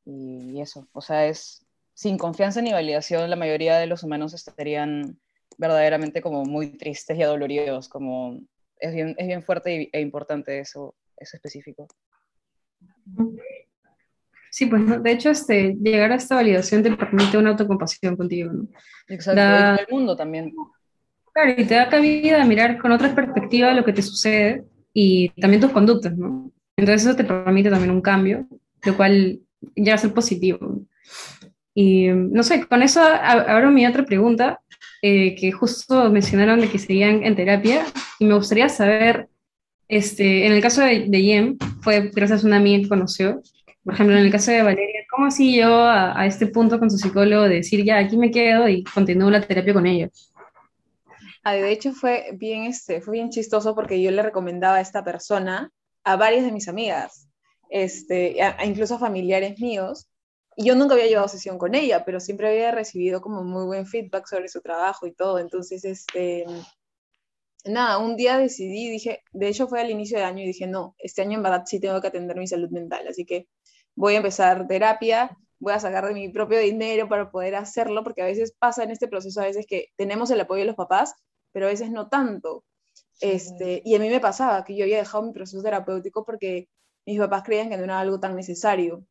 y, 0.04 0.60
eso, 0.60 0.88
o 0.92 1.00
sea, 1.00 1.26
es 1.26 1.64
sin 1.94 2.18
confianza 2.18 2.62
ni 2.62 2.72
validación, 2.72 3.30
la 3.30 3.36
mayoría 3.36 3.78
de 3.78 3.86
los 3.86 4.02
humanos 4.02 4.34
estarían 4.34 5.18
verdaderamente 5.58 6.22
como 6.22 6.44
muy 6.44 6.76
tristes 6.78 7.18
y 7.18 7.22
adoloridos, 7.22 7.88
como 7.88 8.40
es 8.78 8.94
bien, 8.94 9.14
es 9.18 9.26
bien 9.26 9.42
fuerte 9.42 9.90
e 9.92 10.00
importante 10.00 10.58
eso, 10.58 10.94
eso 11.16 11.36
específico. 11.36 11.86
Sí, 14.50 14.66
pues 14.66 15.02
de 15.02 15.12
hecho, 15.12 15.30
este, 15.30 15.76
llegar 15.80 16.10
a 16.10 16.16
esta 16.16 16.34
validación 16.34 16.82
te 16.82 16.90
permite 16.96 17.38
una 17.38 17.50
autocompasión 17.50 18.16
contigo. 18.16 18.52
¿no? 18.52 18.68
Exacto, 19.08 19.40
da, 19.40 19.76
el 19.76 19.86
mundo 19.90 20.16
también. 20.16 20.52
Claro, 21.32 21.54
y 21.56 21.64
te 21.64 21.74
da 21.74 21.88
cabida 21.88 22.42
a 22.42 22.46
mirar 22.46 22.78
con 22.78 22.90
otra 22.90 23.14
perspectiva 23.14 23.72
lo 23.72 23.84
que 23.84 23.92
te 23.92 24.02
sucede 24.02 24.64
y 24.92 25.28
también 25.40 25.60
tus 25.60 25.70
conductas, 25.70 26.16
¿no? 26.16 26.50
Entonces 26.76 27.06
eso 27.06 27.16
te 27.16 27.24
permite 27.24 27.70
también 27.70 27.92
un 27.92 28.00
cambio, 28.00 28.48
lo 28.84 28.96
cual 28.96 29.40
llega 29.74 29.94
a 29.94 29.98
ser 29.98 30.12
positivo. 30.12 30.82
Y 31.74 32.08
no 32.08 32.42
sé, 32.42 32.66
con 32.66 32.82
eso 32.82 33.00
abro 33.02 33.70
mi 33.70 33.86
otra 33.86 34.04
pregunta, 34.04 34.60
eh, 35.02 35.34
que 35.34 35.52
justo 35.52 36.10
mencionaron 36.10 36.60
de 36.60 36.68
que 36.68 36.78
seguían 36.78 37.24
en 37.24 37.36
terapia, 37.36 37.86
y 38.18 38.26
me 38.26 38.34
gustaría 38.34 38.68
saber, 38.68 39.28
este, 39.88 40.46
en 40.46 40.52
el 40.52 40.60
caso 40.60 40.82
de, 40.82 41.06
de 41.08 41.22
Yem, 41.22 41.58
fue 41.80 42.10
gracias 42.12 42.44
a 42.44 42.46
una 42.46 42.56
amiga 42.56 42.82
que 42.82 42.88
conoció, 42.88 43.40
por 43.84 43.94
ejemplo, 43.94 44.16
en 44.16 44.24
el 44.24 44.32
caso 44.32 44.50
de 44.50 44.62
Valeria, 44.62 45.00
¿cómo 45.10 45.26
así 45.26 45.56
yo 45.56 45.84
a, 45.84 46.26
este 46.26 46.46
punto 46.46 46.78
con 46.78 46.90
su 46.90 46.98
psicólogo 46.98 47.44
de 47.44 47.56
decir, 47.56 47.82
ya, 47.84 47.98
aquí 47.98 48.16
me 48.16 48.30
quedo 48.30 48.68
y 48.68 48.84
continúo 48.84 49.30
la 49.30 49.40
terapia 49.40 49.72
con 49.72 49.86
ella? 49.86 50.10
Ah, 51.42 51.54
de 51.54 51.72
hecho, 51.72 51.92
fue 51.92 52.30
bien, 52.34 52.64
este, 52.64 53.00
fue 53.00 53.14
bien 53.14 53.30
chistoso 53.30 53.74
porque 53.74 54.02
yo 54.02 54.10
le 54.10 54.22
recomendaba 54.22 54.76
a 54.76 54.80
esta 54.82 55.02
persona 55.02 55.70
a 56.04 56.16
varias 56.16 56.44
de 56.44 56.52
mis 56.52 56.68
amigas, 56.68 57.29
este, 57.70 58.36
incluso 58.64 58.96
a 58.96 58.98
familiares 58.98 59.58
míos, 59.58 60.08
y 60.56 60.66
yo 60.66 60.74
nunca 60.74 60.94
había 60.94 61.06
llevado 61.06 61.28
sesión 61.28 61.58
con 61.58 61.74
ella, 61.74 62.04
pero 62.04 62.20
siempre 62.20 62.48
había 62.48 62.70
recibido 62.72 63.20
como 63.20 63.42
muy 63.44 63.64
buen 63.64 63.86
feedback 63.86 64.26
sobre 64.26 64.48
su 64.48 64.60
trabajo 64.60 65.06
y 65.06 65.12
todo. 65.14 65.38
Entonces, 65.38 65.84
este, 65.84 66.44
nada, 67.64 67.98
un 67.98 68.16
día 68.16 68.36
decidí, 68.36 68.90
dije, 68.90 69.22
de 69.32 69.48
hecho 69.48 69.68
fue 69.68 69.80
al 69.80 69.90
inicio 69.90 70.18
de 70.18 70.24
año 70.24 70.42
y 70.42 70.46
dije, 70.46 70.66
no, 70.66 70.94
este 70.98 71.22
año 71.22 71.38
en 71.38 71.42
verdad 71.44 71.64
sí 71.66 71.80
tengo 71.80 72.00
que 72.00 72.08
atender 72.08 72.36
mi 72.36 72.46
salud 72.46 72.70
mental, 72.70 73.06
así 73.08 73.24
que 73.24 73.48
voy 73.94 74.14
a 74.14 74.18
empezar 74.18 74.66
terapia 74.66 75.36
voy 75.60 75.74
a 75.74 75.80
sacar 75.80 76.06
de 76.06 76.14
mi 76.14 76.28
propio 76.30 76.58
dinero 76.58 77.08
para 77.08 77.30
poder 77.30 77.54
hacerlo, 77.54 78.02
porque 78.02 78.22
a 78.22 78.24
veces 78.24 78.52
pasa 78.58 78.82
en 78.82 78.90
este 78.90 79.08
proceso, 79.08 79.40
a 79.40 79.44
veces 79.44 79.66
que 79.68 79.88
tenemos 79.96 80.30
el 80.30 80.40
apoyo 80.40 80.60
de 80.60 80.66
los 80.66 80.74
papás, 80.76 81.14
pero 81.52 81.66
a 81.66 81.68
veces 81.68 81.90
no 81.90 82.08
tanto. 82.08 82.64
Este, 83.20 83.82
y 83.84 83.94
a 83.94 83.98
mí 83.98 84.08
me 84.08 84.20
pasaba 84.20 84.64
que 84.64 84.74
yo 84.74 84.84
había 84.84 84.98
dejado 84.98 85.22
mi 85.22 85.32
proceso 85.32 85.62
terapéutico 85.62 86.24
porque 86.24 86.68
mis 87.06 87.18
papás 87.18 87.42
creían 87.44 87.70
que 87.70 87.76
no 87.76 87.84
era 87.84 88.00
algo 88.00 88.20
tan 88.20 88.36
necesario. 88.36 89.04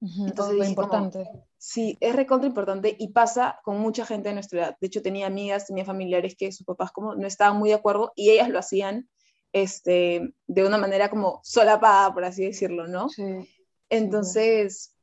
Entonces, 0.00 0.60
es 0.62 0.68
importante. 0.68 1.28
sí, 1.56 1.96
es 2.00 2.14
recontra 2.14 2.46
importante 2.46 2.94
y 2.98 3.08
pasa 3.08 3.58
con 3.64 3.80
mucha 3.80 4.06
gente 4.06 4.28
de 4.28 4.34
nuestra 4.34 4.60
edad. 4.60 4.76
De 4.80 4.86
hecho, 4.86 5.02
tenía 5.02 5.26
amigas, 5.26 5.66
tenía 5.66 5.84
familiares 5.84 6.36
que 6.36 6.52
sus 6.52 6.64
papás 6.64 6.92
como 6.92 7.16
no 7.16 7.26
estaban 7.26 7.58
muy 7.58 7.70
de 7.70 7.74
acuerdo 7.74 8.12
y 8.14 8.30
ellas 8.30 8.48
lo 8.48 8.60
hacían 8.60 9.08
este, 9.52 10.34
de 10.46 10.64
una 10.64 10.78
manera 10.78 11.10
como 11.10 11.40
solapada, 11.42 12.12
por 12.14 12.24
así 12.24 12.44
decirlo, 12.44 12.86
¿no? 12.86 13.08
Sí. 13.08 13.48
Entonces, 13.90 14.94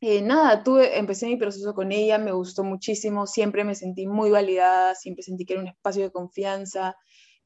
eh, 0.00 0.20
nada, 0.20 0.62
tuve, 0.62 0.98
empecé 0.98 1.26
mi 1.26 1.36
proceso 1.36 1.74
con 1.74 1.92
ella, 1.92 2.18
me 2.18 2.32
gustó 2.32 2.64
muchísimo, 2.64 3.26
siempre 3.26 3.64
me 3.64 3.74
sentí 3.74 4.06
muy 4.06 4.30
validada, 4.30 4.94
siempre 4.94 5.22
sentí 5.22 5.44
que 5.44 5.54
era 5.54 5.62
un 5.62 5.68
espacio 5.68 6.02
de 6.02 6.12
confianza. 6.12 6.96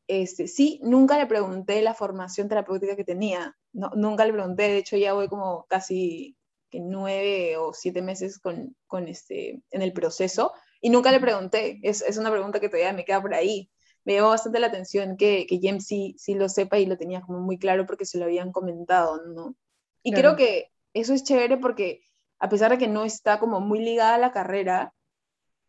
Este, 0.09 0.49
sí, 0.49 0.81
nunca 0.83 1.19
le 1.19 1.27
pregunté 1.27 1.83
la 1.83 1.95
formación 1.95 2.49
terapéutica 2.49 2.97
que 2.97 3.05
tenía, 3.05 3.57
no, 3.77 3.91
nunca 3.95 4.25
le 4.25 4.33
pregunté, 4.33 4.63
de 4.65 4.79
hecho 4.79 4.97
ya 4.97 5.13
voy 5.13 5.29
como 5.29 5.67
casi 5.69 6.37
nueve 6.73 7.57
o 7.57 7.73
siete 7.73 8.03
meses 8.03 8.39
con, 8.39 8.77
con 8.87 9.09
este, 9.09 9.63
en 9.71 9.83
el 9.83 9.93
proceso 9.93 10.53
y 10.81 10.91
nunca 10.91 11.13
le 11.13 11.21
pregunté, 11.21 11.79
es, 11.83 12.03
es, 12.03 12.19
una 12.19 12.31
pregunta 12.31 12.61
que 12.61 12.69
todavía 12.69 12.93
me 12.93 13.05
queda 13.05 13.21
por 13.21 13.35
ahí. 13.35 13.71
Me 14.05 14.15
llamó 14.15 14.29
bastante 14.29 14.61
la 14.61 14.69
atención 14.69 15.17
que, 15.17 15.47
que 15.47 15.59
James 15.61 15.87
sí, 15.87 16.15
sí 16.19 16.35
lo 16.35 16.49
sepa 16.49 16.79
y 16.79 16.87
lo 16.87 16.97
tenía 16.97 17.23
como 17.23 17.41
muy 17.41 17.59
claro 17.59 17.87
porque 17.87 18.05
se 18.05 18.19
lo 18.19 18.25
habían 18.25 18.53
comentado, 18.53 19.21
¿no? 19.27 19.57
Y 20.03 20.13
creo 20.13 20.37
que 20.37 20.71
eso 20.93 21.13
es 21.13 21.25
chévere 21.25 21.57
porque 21.57 22.03
a 22.39 22.49
pesar 22.49 22.71
de 22.71 22.79
que 22.79 22.89
no 22.89 23.05
está 23.05 23.41
como 23.41 23.61
muy 23.61 23.81
ligada 23.81 24.15
a 24.15 24.19
la 24.19 24.33
carrera, 24.33 24.95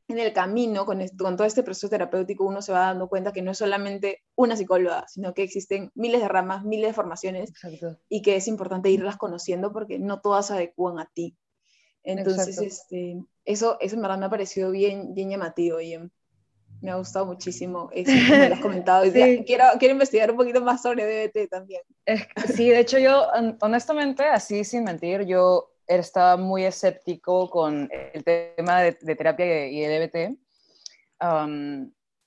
en 0.08 0.20
el 0.20 0.34
camino, 0.34 0.86
con, 0.86 1.06
con 1.18 1.36
todo 1.36 1.46
este 1.46 1.64
proceso 1.64 1.90
terapéutico, 1.90 2.46
uno 2.46 2.62
se 2.62 2.72
va 2.72 2.80
dando 2.80 3.10
cuenta 3.10 3.34
que 3.34 3.42
no 3.42 3.52
es 3.52 3.58
solamente 3.58 4.24
una 4.36 4.56
psicóloga, 4.56 5.06
sino 5.08 5.34
que 5.34 5.44
existen 5.44 5.92
miles 5.96 6.22
de 6.22 6.30
ramas, 6.30 6.64
miles 6.64 6.90
de 6.90 6.94
formaciones 6.94 7.52
y 8.08 8.22
que 8.22 8.38
es 8.38 8.48
importante 8.48 8.90
irlas 8.90 9.18
conociendo 9.18 9.74
porque 9.74 10.00
no 10.00 10.22
todas 10.22 10.48
se 10.48 10.54
adecúan 10.54 11.00
a 11.00 11.10
ti. 11.14 11.36
Entonces, 12.04 12.58
este, 12.60 13.22
eso, 13.44 13.78
eso 13.82 13.96
en 13.96 14.02
verdad 14.02 14.18
me 14.18 14.28
ha 14.28 14.30
parecido 14.30 14.72
bien, 14.72 15.14
bien 15.14 15.30
llamativo 15.30 15.82
y 15.82 15.98
me 16.82 16.92
ha 16.92 16.96
gustado 16.96 17.26
muchísimo 17.26 17.90
eso 17.92 18.12
me 18.12 18.50
lo 18.50 18.56
has 18.56 18.62
comentado. 18.62 19.04
quiero, 19.46 19.66
quiero 19.78 19.92
investigar 19.92 20.32
un 20.32 20.38
poquito 20.38 20.62
más 20.62 20.82
sobre 20.82 21.28
DBT 21.28 21.50
también. 21.50 21.82
Sí, 22.56 22.70
de 22.70 22.80
hecho 22.80 22.98
yo, 22.98 23.28
honestamente, 23.60 24.24
así 24.24 24.64
sin 24.64 24.86
mentir, 24.86 25.26
yo 25.26 25.74
estaba 25.88 26.38
muy 26.38 26.66
escéptico 26.66 27.50
con 27.50 27.90
el 28.14 28.24
tema 28.24 28.82
de, 28.82 28.94
terapia 29.16 29.68
y, 29.68 29.80
de 29.80 30.00
DBT. 30.00 30.38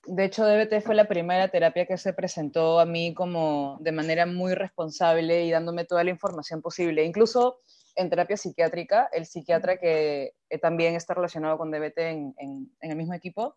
de 0.07 0.25
hecho, 0.25 0.45
DBT 0.45 0.81
fue 0.83 0.95
la 0.95 1.07
primera 1.07 1.47
terapia 1.49 1.85
que 1.85 1.97
se 1.97 2.13
presentó 2.13 2.79
a 2.79 2.85
mí 2.85 3.13
como 3.13 3.77
de 3.81 3.91
manera 3.91 4.25
muy 4.25 4.55
responsable 4.55 5.45
y 5.45 5.51
dándome 5.51 5.85
toda 5.85 6.03
la 6.03 6.09
información 6.09 6.61
posible. 6.61 7.05
Incluso 7.05 7.59
en 7.95 8.09
terapia 8.09 8.37
psiquiátrica, 8.37 9.09
el 9.11 9.25
psiquiatra 9.25 9.77
que 9.77 10.33
eh, 10.49 10.57
también 10.57 10.95
está 10.95 11.13
relacionado 11.13 11.57
con 11.57 11.71
DBT 11.71 11.97
en, 11.99 12.71
el 12.79 12.95
mismo 12.95 13.13
equipo, 13.13 13.55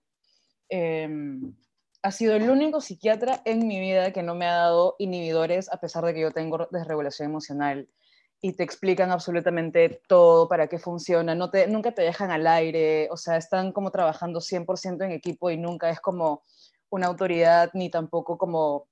em, 0.68 1.54
ha 2.02 2.10
sido 2.10 2.34
el 2.34 2.50
único 2.50 2.80
psiquiatra 2.80 3.40
en 3.46 3.66
mi 3.66 3.80
vida 3.80 4.12
que 4.12 4.22
no 4.22 4.34
me 4.34 4.46
ha 4.46 4.54
dado 4.54 4.96
inhibidores 4.98 5.72
a 5.72 5.78
pesar 5.78 6.04
de 6.04 6.12
que 6.12 6.20
yo 6.20 6.32
tengo 6.32 6.68
desregulación 6.70 7.30
emocional 7.30 7.88
y 8.44 8.52
te 8.52 8.62
explican 8.62 9.10
absolutamente 9.10 10.02
todo, 10.06 10.50
para 10.50 10.66
qué 10.66 10.78
funciona, 10.78 11.34
no 11.34 11.48
te, 11.48 11.66
nunca 11.66 11.92
te 11.92 12.02
dejan 12.02 12.30
al 12.30 12.46
aire, 12.46 13.08
o 13.10 13.16
sea, 13.16 13.38
están 13.38 13.72
como 13.72 13.90
trabajando 13.90 14.38
100% 14.38 15.02
en 15.02 15.12
equipo 15.12 15.50
y 15.50 15.56
nunca 15.56 15.88
es 15.88 15.98
como 15.98 16.42
una 16.90 17.06
autoridad 17.06 17.70
ni 17.72 17.88
tampoco 17.88 18.36
como, 18.36 18.86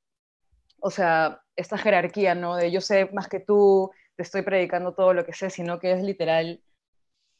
o 0.80 0.90
sea, 0.90 1.42
esta 1.54 1.76
jerarquía, 1.76 2.34
¿no? 2.34 2.56
De 2.56 2.70
yo 2.70 2.80
sé 2.80 3.10
más 3.12 3.28
que 3.28 3.40
tú, 3.40 3.90
te 4.16 4.22
estoy 4.22 4.40
predicando 4.40 4.94
todo 4.94 5.12
lo 5.12 5.26
que 5.26 5.34
sé, 5.34 5.50
sino 5.50 5.78
que 5.78 5.92
es 5.92 6.02
literal 6.02 6.62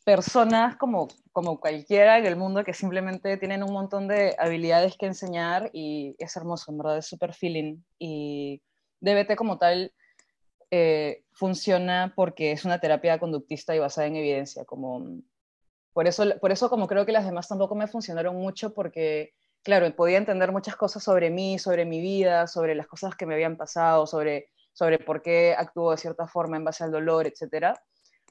personas 0.05 0.77
como, 0.77 1.09
como 1.33 1.61
cualquiera 1.61 2.19
en 2.19 2.27
el 2.27 2.37
mundo 2.37 2.63
que 2.63 2.75
simplemente 2.75 3.39
tienen 3.39 3.63
un 3.63 3.73
montón 3.73 4.07
de 4.07 4.37
habilidades 4.39 4.99
que 4.99 5.07
enseñar 5.07 5.71
y 5.73 6.15
es 6.19 6.37
hermoso, 6.37 6.73
en 6.73 6.77
verdad, 6.77 6.99
es 6.99 7.07
súper 7.07 7.33
feeling. 7.33 7.79
Y 7.99 8.61
DBT 9.01 9.35
como 9.35 9.57
tal 9.57 9.95
eh, 10.75 11.23
funciona 11.33 12.15
porque 12.17 12.51
es 12.53 12.65
una 12.65 12.81
terapia 12.81 13.19
conductista 13.19 13.77
y 13.77 13.79
basada 13.79 14.07
en 14.07 14.17
evidencia. 14.17 14.65
Como, 14.65 15.21
por, 15.93 16.09
eso, 16.09 16.25
por 16.41 16.51
eso 16.51 16.71
como 16.71 16.89
creo 16.89 17.05
que 17.05 17.13
las 17.13 17.27
demás 17.27 17.47
tampoco 17.49 17.75
me 17.75 17.87
funcionaron 17.87 18.37
mucho 18.37 18.73
porque, 18.73 19.35
claro, 19.63 19.95
podía 19.95 20.17
entender 20.17 20.51
muchas 20.51 20.77
cosas 20.77 21.05
sobre 21.05 21.29
mí, 21.29 21.59
sobre 21.59 21.85
mi 21.85 22.01
vida, 22.01 22.47
sobre 22.47 22.75
las 22.75 22.87
cosas 22.87 23.15
que 23.17 23.27
me 23.27 23.35
habían 23.35 23.59
pasado, 23.59 24.07
sobre, 24.07 24.49
sobre 24.73 24.99
por 24.99 25.21
qué 25.21 25.55
actúo 25.59 25.91
de 25.91 25.99
cierta 25.99 26.27
forma 26.27 26.57
en 26.57 26.65
base 26.65 26.85
al 26.85 26.91
dolor, 26.91 27.27
etc. 27.27 27.77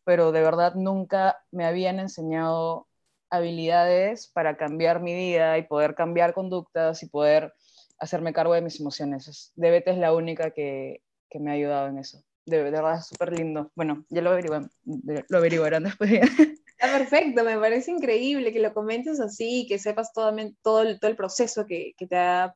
Pero 0.03 0.31
de 0.31 0.41
verdad 0.41 0.73
nunca 0.73 1.37
me 1.51 1.65
habían 1.65 1.99
enseñado 1.99 2.87
habilidades 3.29 4.27
para 4.29 4.57
cambiar 4.57 4.99
mi 4.99 5.13
vida 5.13 5.59
y 5.59 5.63
poder 5.67 5.93
cambiar 5.93 6.33
conductas 6.33 7.03
y 7.03 7.07
poder 7.07 7.53
hacerme 7.99 8.33
cargo 8.33 8.55
de 8.55 8.61
mis 8.61 8.79
emociones. 8.79 9.53
DBT 9.55 9.89
es 9.89 9.97
la 9.99 10.13
única 10.15 10.51
que, 10.51 11.03
que 11.29 11.39
me 11.39 11.51
ha 11.51 11.53
ayudado 11.53 11.87
en 11.87 11.99
eso 11.99 12.23
de, 12.51 12.63
verdad 12.63 12.99
es 12.99 13.07
súper 13.07 13.33
lindo. 13.33 13.71
Bueno, 13.75 14.05
ya 14.09 14.21
lo, 14.21 14.31
lo 14.35 15.37
averiguarán 15.37 15.83
después. 15.83 16.11
Está 16.81 16.97
perfecto, 16.97 17.43
me 17.43 17.59
parece 17.59 17.91
increíble 17.91 18.51
que 18.51 18.59
lo 18.59 18.73
comentes 18.73 19.19
así, 19.19 19.67
que 19.69 19.77
sepas 19.77 20.13
todo, 20.13 20.35
todo, 20.63 20.81
el, 20.81 20.99
todo 20.99 21.11
el 21.11 21.17
proceso 21.17 21.65
que, 21.67 21.93
que, 21.95 22.07
te 22.07 22.17
ha, 22.17 22.55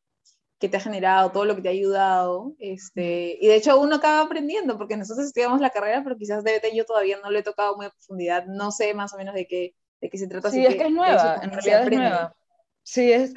que 0.60 0.68
te 0.68 0.78
ha 0.78 0.80
generado, 0.80 1.32
todo 1.32 1.46
lo 1.46 1.56
que 1.56 1.62
te 1.62 1.68
ha 1.68 1.72
ayudado. 1.72 2.56
Este, 2.58 3.38
y 3.40 3.48
de 3.48 3.56
hecho 3.56 3.80
uno 3.80 3.98
acaba 3.98 4.22
aprendiendo, 4.22 4.80
porque 4.80 4.98
nosotros 4.98 5.28
estudiamos 5.28 5.62
la 5.62 5.70
carrera, 5.70 6.04
pero 6.04 6.18
quizás 6.18 6.44
DBT 6.44 6.74
yo 6.74 6.86
todavía 6.86 7.20
no 7.22 7.30
lo 7.30 7.38
he 7.38 7.44
tocado 7.44 7.75
muy 7.75 7.86
a 7.86 7.92
profundidad, 7.92 8.46
no 8.48 8.72
sé 8.72 8.96
más 8.96 9.14
o 9.14 9.18
menos 9.18 9.36
de 9.36 9.46
qué, 9.46 9.75
de 10.02 10.10
qué 10.10 10.18
se 10.18 10.28
trata. 10.28 10.50
Sí, 10.50 10.66
es 10.66 10.75
que, 10.75 10.86
es 10.86 10.92
nueva, 10.92 11.40
en 11.44 11.52
realidad 11.52 11.84
es 11.84 11.92
nueva. 11.92 12.36
Sí, 12.82 13.12
es, 13.12 13.32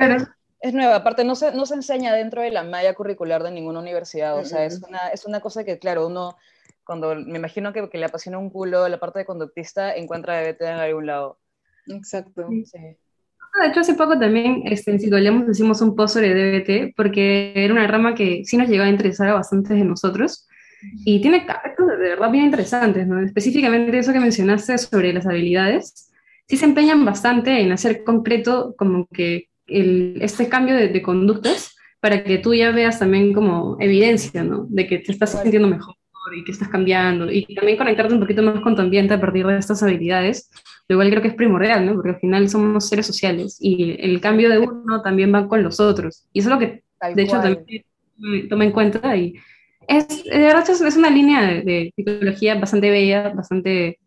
es 0.61 0.75
nueva, 0.75 0.97
aparte 0.97 1.25
no 1.25 1.35
se, 1.35 1.53
no 1.53 1.67
se 1.67 1.75
enseña 1.75 2.15
dentro 2.15 2.43
de 2.43 2.51
la 2.51 2.65
malla 2.65 2.95
curricular 2.95 3.43
de 3.43 3.51
ninguna 3.51 3.81
universidad, 3.81 4.37
o 4.39 4.45
sea, 4.45 4.65
es 4.65 4.83
una, 4.83 5.09
es 5.09 5.25
una 5.25 5.41
cosa 5.41 5.65
que, 5.65 5.79
claro, 5.79 6.07
uno, 6.07 6.37
cuando 6.85 7.15
me 7.15 7.39
imagino 7.39 7.73
que, 7.73 7.89
que 7.89 7.99
le 7.99 8.07
apasiona 8.07 8.39
un 8.39 8.51
culo 8.51 8.89
la 8.89 8.99
parte 8.99 9.21
de 9.21 9.25
conductista, 9.25 9.95
encuentra 9.95 10.41
DBT 10.41 10.63
en 10.63 10.79
algún 10.79 11.07
lado. 11.07 11.39
Exacto. 11.87 12.49
Sí. 12.65 12.79
De 13.61 13.67
hecho, 13.67 13.81
hace 13.81 13.95
poco 13.95 14.19
también 14.19 14.63
este, 14.67 14.91
en 14.91 15.01
Psicolemos 15.01 15.49
hicimos 15.49 15.81
un 15.81 15.97
post 15.97 16.15
sobre 16.15 16.35
DBT, 16.35 16.95
porque 16.97 17.53
era 17.55 17.73
una 17.73 17.87
rama 17.87 18.15
que 18.15 18.45
sí 18.45 18.57
nos 18.57 18.69
llegó 18.69 18.85
a 18.85 18.89
interesar 18.89 19.29
a 19.29 19.35
bastantes 19.35 19.77
de 19.77 19.85
nosotros, 19.85 20.47
y 21.05 21.21
tiene 21.21 21.45
aspectos 21.49 21.89
de 21.89 21.97
verdad 21.97 22.31
bien 22.31 22.45
interesantes, 22.45 23.07
¿no? 23.07 23.21
Específicamente 23.21 23.99
eso 23.99 24.13
que 24.13 24.21
mencionaste 24.21 24.79
sobre 24.79 25.13
las 25.13 25.27
habilidades, 25.27 26.13
sí 26.47 26.57
se 26.57 26.67
empeñan 26.67 27.05
bastante 27.05 27.61
en 27.61 27.73
hacer 27.73 28.05
concreto 28.05 28.75
como 28.77 29.09
que 29.09 29.48
este 29.69 30.49
cambio 30.49 30.75
de, 30.75 31.03
conductas 31.03 31.77
para 32.01 32.25
que 32.25 32.39
tú 32.39 32.55
ya 32.55 32.71
veas 32.71 32.99
también 32.99 33.33
como 33.33 33.77
evidencia, 33.81 34.43
¿no? 34.45 34.67
De 34.69 34.87
que 34.87 34.99
te 34.99 35.13
estás 35.13 35.41
sintiendo 35.41 35.69
mejor 35.69 35.95
y 36.37 36.45
que 36.45 36.53
estás 36.53 36.69
cambiando 36.69 37.31
y 37.31 37.55
también 37.55 37.79
conectarte 37.79 38.13
un 38.13 38.21
poquito 38.21 38.43
más 38.43 38.61
con 38.61 38.77
tu 38.77 38.83
ambiente 38.83 39.15
a 39.15 39.21
partir 39.21 39.47
de 39.47 39.59
estas 39.59 39.83
habilidades, 39.83 40.51
lo 40.87 40.97
cual 40.97 41.11
creo 41.11 41.23
que 41.23 41.29
es 41.29 41.35
primordial, 41.35 41.87
¿no? 41.87 41.95
Porque 41.95 42.11
al 42.11 42.21
final 42.21 42.49
somos 42.49 42.89
seres 42.89 43.07
sociales 43.07 43.57
y 43.61 43.97
el 43.99 44.21
cambio 44.21 44.51
de 44.51 44.59
uno 44.59 45.03
también 45.03 45.35
va 45.35 45.49
con 45.49 45.63
los 45.63 45.81
otros. 45.81 46.27
Y 46.33 46.41
eso 46.41 46.51
es 46.51 46.55
lo 46.55 46.61
que, 46.61 46.83
de 47.15 47.23
hecho, 47.23 47.41
también 47.41 48.49
toma 48.49 48.65
en 48.65 48.73
cuenta 48.73 49.17
y 49.17 49.35
es, 49.87 50.25
de 50.25 50.39
verdad 50.39 50.69
es 50.69 50.97
una 50.97 51.11
línea 51.11 51.43
de, 51.63 51.93
psicología 51.97 52.57
bastante 52.57 52.91
bella, 52.91 53.31
bastante 53.31 53.99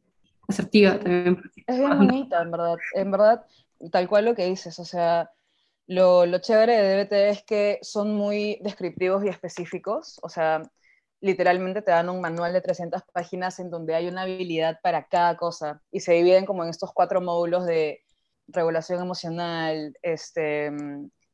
asertiva 0.47 0.99
también. 0.99 1.41
Es 1.65 1.77
bien 1.77 1.97
bonita, 1.97 2.41
en 2.41 2.51
verdad. 2.51 2.75
En 2.93 3.11
verdad, 3.11 3.45
tal 3.91 4.07
cual 4.07 4.25
lo 4.25 4.35
que 4.35 4.45
dices, 4.45 4.77
o 4.77 4.85
sea, 4.85 5.31
lo, 5.87 6.37
chévere 6.39 6.77
de 6.77 7.03
DBT 7.03 7.13
es 7.29 7.43
que 7.43 7.79
son 7.81 8.15
muy 8.15 8.59
descriptivos 8.61 9.23
y 9.25 9.29
específicos, 9.29 10.19
o 10.23 10.29
sea, 10.29 10.61
literalmente 11.21 11.81
te 11.81 11.91
dan 11.91 12.09
un 12.09 12.21
manual 12.21 12.53
de 12.53 12.61
300 12.61 13.03
páginas 13.13 13.59
en 13.59 13.69
donde 13.69 13.95
hay 13.95 14.07
una 14.07 14.23
habilidad 14.23 14.79
para 14.81 15.05
cada 15.07 15.37
cosa 15.37 15.81
y 15.91 15.99
se 15.99 16.13
dividen 16.13 16.45
como 16.45 16.63
en 16.63 16.69
estos 16.69 16.91
cuatro 16.93 17.21
módulos 17.21 17.65
de 17.65 18.01
regulación 18.47 19.01
emocional 19.01 19.93
este, 20.01 20.71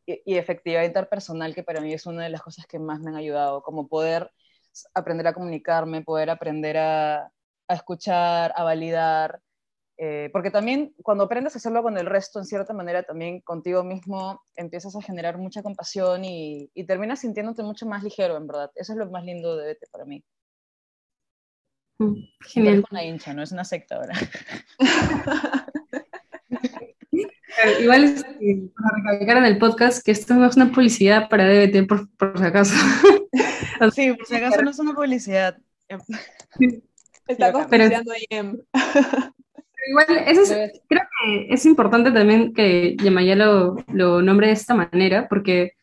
y, 0.06 0.38
efectividad 0.38 0.84
interpersonal, 0.84 1.56
que 1.56 1.64
para 1.64 1.82
mí 1.82 1.94
es 1.94 2.06
una 2.06 2.24
de 2.24 2.30
las 2.30 2.42
cosas 2.42 2.66
que 2.68 2.80
más 2.80 3.00
me 3.00 3.12
han 3.12 3.18
ayudado, 3.18 3.62
como 3.64 3.88
poder 3.88 4.32
aprender 4.94 5.28
a 5.28 5.34
comunicarme, 5.34 6.04
poder 6.04 6.30
aprender 6.30 6.78
a 6.78 7.32
escuchar, 7.70 8.54
a 8.56 8.64
validar, 8.64 9.42
eh, 10.00 10.30
porque 10.32 10.52
también 10.52 10.94
cuando 11.02 11.24
aprendes 11.24 11.56
a 11.56 11.58
hacerlo 11.58 11.82
con 11.82 11.98
el 11.98 12.06
resto, 12.06 12.38
en 12.38 12.46
cierta 12.46 12.72
manera, 12.72 13.02
también 13.02 13.42
contigo 13.42 13.84
mismo 13.84 14.44
empiezas 14.56 14.96
a 14.96 15.02
generar 15.02 15.40
mucha 15.40 15.64
compasión 15.64 16.24
y, 16.24 16.70
terminas 16.88 17.22
sintiéndote 17.22 17.64
mucho 17.64 17.88
más 17.88 18.04
ligero, 18.04 18.38
en 18.38 18.46
verdad. 18.46 18.72
Eso 18.76 18.94
es 18.94 19.00
lo 19.00 19.10
más 19.10 19.24
lindo 19.24 19.58
de 19.58 19.66
Vete 19.66 19.88
para 19.92 20.06
mí. 20.06 20.24
Mm, 21.98 22.14
Genial. 22.42 22.80
Es 22.80 22.92
una 22.92 23.04
hincha, 23.04 23.34
no 23.34 23.42
es 23.42 23.52
una 23.52 23.66
secta 23.66 23.96
ahora. 23.96 24.14
Igual 27.82 28.04
es 28.04 28.24
para 28.24 28.96
recalcar 28.98 29.38
en 29.38 29.46
el 29.46 29.58
podcast 29.58 30.06
que 30.06 30.12
esto 30.12 30.36
no 30.36 30.46
es 30.46 30.56
una 30.56 30.72
publicidad 30.72 31.28
para 31.28 31.48
DBT 31.48 31.88
por, 31.88 32.08
por 32.16 32.38
si 32.38 32.46
acaso. 32.46 32.76
Sí, 33.94 34.12
por 34.14 34.26
si 34.26 34.36
acaso 34.36 34.62
no 34.64 34.72
es 34.72 34.80
una 34.80 34.94
publicidad. 34.94 35.56
Está 35.88 36.82
Pero- 37.28 37.52
conspirando 37.54 38.12
ahí 38.12 38.26
en... 38.30 38.64
Igual, 39.90 40.06
eso 40.28 40.42
es- 40.42 40.82
creo 40.88 41.02
que 41.24 41.48
es 41.54 41.66
importante 41.66 42.12
también 42.12 42.54
que 42.54 42.96
Yamaya 43.02 43.36
lo, 43.36 43.76
lo 43.94 44.22
nombre 44.22 44.48
de 44.48 44.54
esta 44.54 44.74
manera, 44.76 45.28
porque 45.30 45.74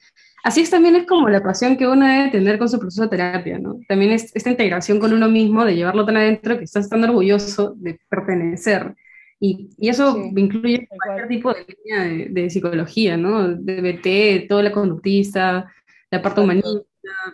así 0.45 0.61
es 0.63 0.71
también 0.71 0.97
es 0.97 1.07
como 1.07 1.29
la 1.29 1.43
pasión 1.43 1.77
que 1.77 1.87
uno 1.89 2.07
debe 2.07 2.31
tener 2.31 2.59
con 2.59 2.69
su 2.69 2.79
proceso 2.79 3.03
de 3.05 3.09
terapia, 3.09 3.59
¿no? 3.59 3.79
También 3.89 4.13
es 4.13 4.35
esta 4.37 4.51
integración 4.51 4.99
con 5.01 5.13
uno 5.13 5.29
mismo, 5.29 5.65
de 5.65 5.75
llevarlo 5.77 6.05
tan 6.05 6.17
adentro 6.19 6.59
que 6.59 6.65
estás 6.65 6.89
tan 6.89 7.05
orgulloso 7.05 7.75
de 7.77 7.99
pertenecer. 8.09 8.95
Y, 9.41 9.71
y 9.79 9.89
eso 9.89 10.15
Sí, 10.15 10.33
incluye 10.37 10.87
cualquier 10.89 11.27
cual. 11.27 11.29
tipo 11.29 11.53
de 11.55 11.67
línea 11.85 12.03
de, 12.05 12.29
de 12.43 12.51
psicología, 12.51 13.17
¿no? 13.17 13.49
DBT, 13.49 14.47
toda 14.49 14.63
la 14.63 14.73
conductista, 14.73 15.71
la 16.11 16.23
parte 16.23 16.41
humanista, 16.41 16.71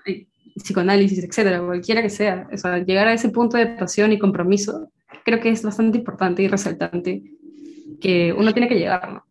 eh, 0.07 0.27
psicoanálisis, 0.57 1.23
etcétera, 1.25 1.61
cualquiera 1.65 2.03
que 2.03 2.11
sea. 2.11 2.49
O 2.53 2.57
sea, 2.57 2.79
llegar 2.79 3.09
a 3.09 3.12
ese 3.15 3.29
punto 3.31 3.57
de 3.57 3.67
pasión 3.67 4.12
y 4.12 4.19
compromiso 4.19 4.91
creo 5.25 5.41
que 5.41 5.50
es 5.50 5.62
bastante 5.62 5.99
importante 5.99 6.43
y 6.43 6.49
resaltante 6.49 7.23
que 8.00 8.33
uno 8.33 8.53
tiene 8.53 8.69
que 8.69 8.79
llegar, 8.79 9.12
¿no? 9.12 9.25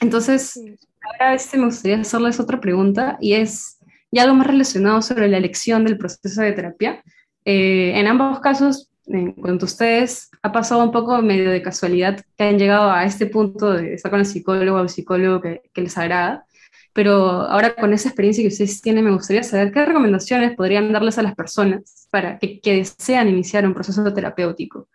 Entonces, 0.00 0.60
ahora 1.02 1.34
este 1.34 1.56
me 1.56 1.66
gustaría 1.66 2.00
hacerles 2.00 2.38
otra 2.40 2.60
pregunta 2.60 3.16
y 3.20 3.34
es 3.34 3.78
ya 4.10 4.22
algo 4.22 4.34
más 4.34 4.46
relacionado 4.46 5.02
sobre 5.02 5.28
la 5.28 5.38
elección 5.38 5.84
del 5.84 5.98
proceso 5.98 6.42
de 6.42 6.52
terapia. 6.52 7.02
Eh, 7.44 7.92
en 7.94 8.06
ambos 8.06 8.40
casos, 8.40 8.90
en 9.06 9.32
cuanto 9.32 9.64
a 9.64 9.68
ustedes, 9.68 10.30
ha 10.42 10.52
pasado 10.52 10.84
un 10.84 10.92
poco 10.92 11.20
medio 11.22 11.50
de 11.50 11.62
casualidad 11.62 12.20
que 12.36 12.44
han 12.44 12.58
llegado 12.58 12.90
a 12.90 13.04
este 13.04 13.26
punto 13.26 13.72
de 13.72 13.94
estar 13.94 14.10
con 14.10 14.20
el 14.20 14.26
psicólogo 14.26 14.78
o 14.78 14.82
el 14.82 14.88
psicólogo 14.88 15.40
que, 15.40 15.62
que 15.72 15.82
les 15.82 15.96
agrada, 15.96 16.44
pero 16.92 17.42
ahora 17.42 17.74
con 17.74 17.92
esa 17.92 18.08
experiencia 18.08 18.42
que 18.42 18.48
ustedes 18.48 18.80
tienen, 18.80 19.04
me 19.04 19.12
gustaría 19.12 19.42
saber 19.42 19.70
qué 19.70 19.84
recomendaciones 19.84 20.56
podrían 20.56 20.92
darles 20.92 21.18
a 21.18 21.22
las 21.22 21.34
personas 21.34 22.08
para 22.10 22.38
que, 22.38 22.58
que 22.60 22.76
desean 22.76 23.28
iniciar 23.28 23.66
un 23.66 23.74
proceso 23.74 24.12
terapéutico. 24.12 24.88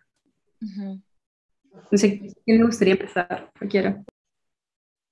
No 0.62 1.98
sé, 1.98 2.20
¿quién 2.46 2.58
le 2.60 2.66
gustaría 2.66 2.94
empezar? 2.94 3.52
Cualquiera. 3.58 4.04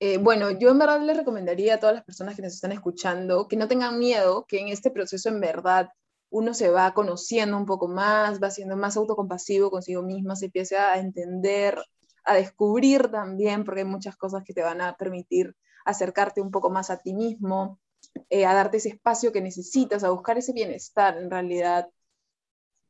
Eh, 0.02 0.16
bueno, 0.16 0.50
yo 0.50 0.70
en 0.70 0.78
verdad 0.78 1.02
les 1.02 1.16
recomendaría 1.16 1.74
a 1.74 1.78
todas 1.78 1.94
las 1.94 2.04
personas 2.04 2.34
que 2.34 2.42
nos 2.42 2.54
están 2.54 2.72
escuchando 2.72 3.48
que 3.48 3.56
no 3.56 3.68
tengan 3.68 3.98
miedo, 3.98 4.46
que 4.48 4.60
en 4.60 4.68
este 4.68 4.90
proceso 4.90 5.28
en 5.28 5.40
verdad 5.40 5.90
uno 6.30 6.54
se 6.54 6.70
va 6.70 6.94
conociendo 6.94 7.56
un 7.56 7.66
poco 7.66 7.88
más, 7.88 8.40
va 8.42 8.50
siendo 8.50 8.76
más 8.76 8.96
autocompasivo 8.96 9.70
consigo 9.70 10.02
misma, 10.02 10.36
se 10.36 10.46
empieza 10.46 10.92
a 10.92 10.98
entender, 10.98 11.76
a 12.24 12.34
descubrir 12.34 13.10
también, 13.10 13.64
porque 13.64 13.80
hay 13.80 13.86
muchas 13.86 14.16
cosas 14.16 14.42
que 14.44 14.54
te 14.54 14.62
van 14.62 14.80
a 14.80 14.96
permitir 14.96 15.54
acercarte 15.84 16.40
un 16.40 16.50
poco 16.50 16.70
más 16.70 16.88
a 16.90 16.98
ti 16.98 17.12
mismo, 17.12 17.78
eh, 18.30 18.46
a 18.46 18.54
darte 18.54 18.78
ese 18.78 18.90
espacio 18.90 19.32
que 19.32 19.42
necesitas, 19.42 20.04
a 20.04 20.10
buscar 20.10 20.38
ese 20.38 20.52
bienestar 20.52 21.18
en 21.18 21.30
realidad. 21.30 21.88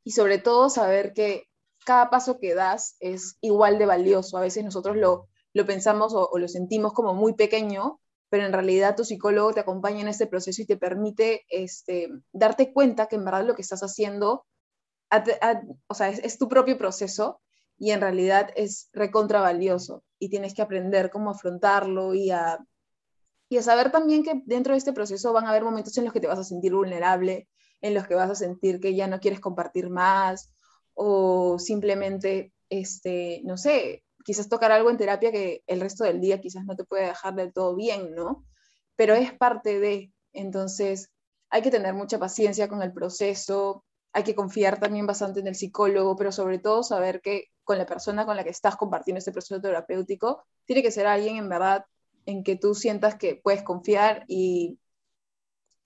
Y 0.05 0.13
sobre 0.13 0.39
todo 0.39 0.71
saber 0.71 1.13
que 1.13 1.50
cada 1.85 2.11
paso 2.11 2.39
que 2.39 2.55
das 2.55 2.97
es 3.01 3.37
igual 3.41 3.79
de 3.79 3.87
valioso. 3.87 4.37
A 4.37 4.43
veces 4.43 4.65
nosotros 4.65 4.97
lo, 4.97 5.29
lo 5.53 5.67
pensamos 5.67 6.13
o, 6.15 6.37
lo 6.39 6.49
sentimos 6.49 6.93
como 6.93 7.15
muy 7.15 7.35
pequeño, 7.35 8.01
pero 8.29 8.45
en 8.45 8.53
realidad 8.53 8.97
tu 8.97 9.05
psicólogo 9.05 9.53
te 9.53 9.61
acompaña 9.61 10.01
en 10.01 10.09
este 10.09 10.27
proceso 10.27 10.63
y 10.63 10.67
te 10.67 10.77
permite 10.77 11.45
este, 11.49 12.09
darte 12.33 12.73
cuenta 12.73 13.07
que 13.07 13.17
en 13.17 13.25
verdad 13.25 13.45
lo 13.45 13.55
que 13.55 13.63
estás 13.63 13.83
haciendo, 13.83 14.47
o 15.89 15.95
sea, 15.95 16.09
es, 16.09 16.21
es 16.21 16.39
tu 16.39 16.49
propio 16.49 16.79
proceso 16.79 17.41
y 17.77 17.91
en 17.91 18.01
realidad 18.01 18.51
es 18.55 18.89
recontra 18.93 19.41
valioso 19.41 20.05
y 20.19 20.29
tienes 20.29 20.55
que 20.55 20.63
aprender 20.63 21.11
cómo 21.11 21.31
afrontarlo 21.31 22.15
y 22.15 22.31
a, 22.31 22.59
y 23.49 23.57
a 23.57 23.63
saber 23.63 23.91
también 23.91 24.23
que 24.23 24.43
dentro 24.45 24.75
de 24.75 24.79
este 24.79 24.93
proceso 24.93 25.33
van 25.33 25.47
a 25.47 25.51
haber 25.51 25.65
momentos 25.65 25.97
en 25.99 26.05
los 26.05 26.13
que 26.13 26.21
te 26.21 26.29
vas 26.29 26.39
a 26.39 26.45
sentir 26.45 26.73
vulnerable, 26.73 27.49
en 27.81 27.95
los 27.95 28.07
que 28.07 28.15
vas 28.15 28.31
a 28.31 28.35
sentir 28.37 28.79
que 28.79 28.95
ya 28.95 29.09
no 29.09 29.19
quieres 29.19 29.41
compartir 29.41 29.91
más 29.91 30.53
o 30.95 31.59
simplemente, 31.59 32.53
este, 32.69 33.43
no 33.45 33.57
sé, 33.57 34.05
quizás 34.25 34.49
tocar 34.49 34.73
algo 34.73 34.91
en 34.91 34.97
terapia 34.97 35.33
que 35.33 35.63
el 35.67 35.81
resto 35.81 36.05
del 36.05 36.21
día 36.21 36.41
quizás 36.41 36.65
no 36.65 36.77
te 36.77 36.85
puede 36.85 37.07
dejar 37.07 37.35
del 37.35 37.53
todo 37.53 37.75
bien, 37.77 38.15
¿no? 38.15 38.45
Pero 38.97 39.15
es 39.15 39.33
parte 39.33 39.81
de, 39.81 40.13
entonces 40.33 41.11
hay 41.49 41.63
que 41.63 41.71
tener 41.71 41.95
mucha 41.95 42.19
paciencia 42.19 42.69
con 42.69 42.83
el 42.83 42.93
proceso, 42.93 43.85
hay 44.13 44.25
que 44.25 44.35
confiar 44.35 44.81
también 44.81 45.07
bastante 45.07 45.41
en 45.41 45.47
el 45.47 45.55
psicólogo, 45.55 46.17
pero 46.17 46.33
sobre 46.33 46.59
todo 46.59 46.83
saber 46.83 47.21
que 47.21 47.47
con 47.65 47.79
la 47.79 47.87
persona 47.87 48.27
con 48.27 48.37
la 48.37 48.43
que 48.45 48.51
estás 48.51 48.77
compartiendo 48.77 49.19
este 49.19 49.33
proceso 49.33 49.61
terapéutico, 49.61 50.45
tiene 50.65 50.83
que 50.83 50.91
ser 50.91 51.07
alguien 51.07 51.37
en 51.37 51.49
verdad 51.49 51.85
en 52.27 52.43
que 52.43 52.57
tú 52.57 52.75
sientas 52.75 53.15
que 53.15 53.41
puedes 53.43 53.63
confiar 53.63 54.25
y, 54.27 54.80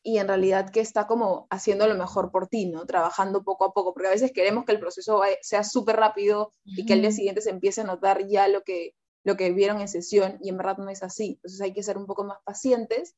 y 0.07 0.19
en 0.19 0.29
realidad 0.29 0.71
que 0.71 0.81
está 0.81 1.07
como 1.09 1.47
haciendo 1.51 1.87
lo 1.89 1.95
mejor 1.97 2.31
por 2.31 2.47
ti, 2.47 2.67
¿no? 2.67 2.85
Trabajando 2.87 3.43
poco 3.43 3.65
a 3.65 3.73
poco, 3.73 3.93
porque 3.95 4.09
a 4.09 4.13
veces 4.13 4.31
queremos 4.33 4.65
que 4.67 4.73
el 4.73 4.79
proceso 4.79 5.19
vaya- 5.19 5.39
sea 5.43 5.65
súper 5.65 5.97
rápido 5.97 6.53
y 6.65 6.85
que 6.87 6.93
al 6.93 7.01
día 7.01 7.11
siguiente 7.11 7.41
se 7.41 7.51
empiece 7.51 7.81
a 7.81 7.85
notar 7.85 8.27
ya 8.29 8.47
lo 8.47 8.63
que, 8.63 8.93
lo 9.25 9.37
que 9.37 9.51
vieron 9.53 9.81
en 9.81 9.89
sesión 9.89 10.39
y 10.43 10.51
en 10.51 10.59
verdad 10.59 10.77
no 10.77 10.91
es 10.91 11.03
así. 11.03 11.33
Entonces 11.37 11.61
hay 11.63 11.73
que 11.73 11.83
ser 11.83 11.97
un 11.97 12.07
poco 12.07 12.23
más 12.25 12.39
pacientes. 12.45 13.17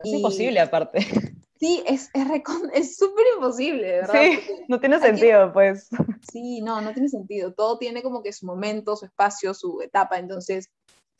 Es 0.00 0.10
y- 0.10 0.16
imposible 0.16 0.58
aparte. 0.60 0.98
Sí, 1.58 1.82
es 1.86 2.10
es 2.12 2.28
recon- 2.28 2.70
es 2.74 2.96
súper 2.98 3.24
imposible, 3.34 3.90
¿verdad? 3.90 4.12
Sí, 4.20 4.36
Porque- 4.36 4.64
no 4.68 4.78
tiene 4.78 4.96
Aquí- 4.96 5.06
sentido, 5.06 5.52
pues. 5.54 5.88
sí, 6.30 6.60
no, 6.60 6.82
no 6.82 6.92
tiene 6.92 7.08
sentido. 7.08 7.54
Todo 7.54 7.78
tiene 7.78 8.02
como 8.02 8.22
que 8.22 8.34
su 8.34 8.44
momento, 8.44 8.94
su 8.94 9.06
espacio, 9.06 9.54
su 9.54 9.80
etapa. 9.80 10.18
Entonces 10.18 10.68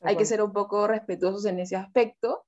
hay 0.02 0.14
que 0.16 0.26
ser 0.26 0.42
un 0.42 0.52
poco 0.52 0.87
respetuosos 0.88 1.46
en 1.46 1.59
ese 1.61 1.76
aspecto. 1.76 2.44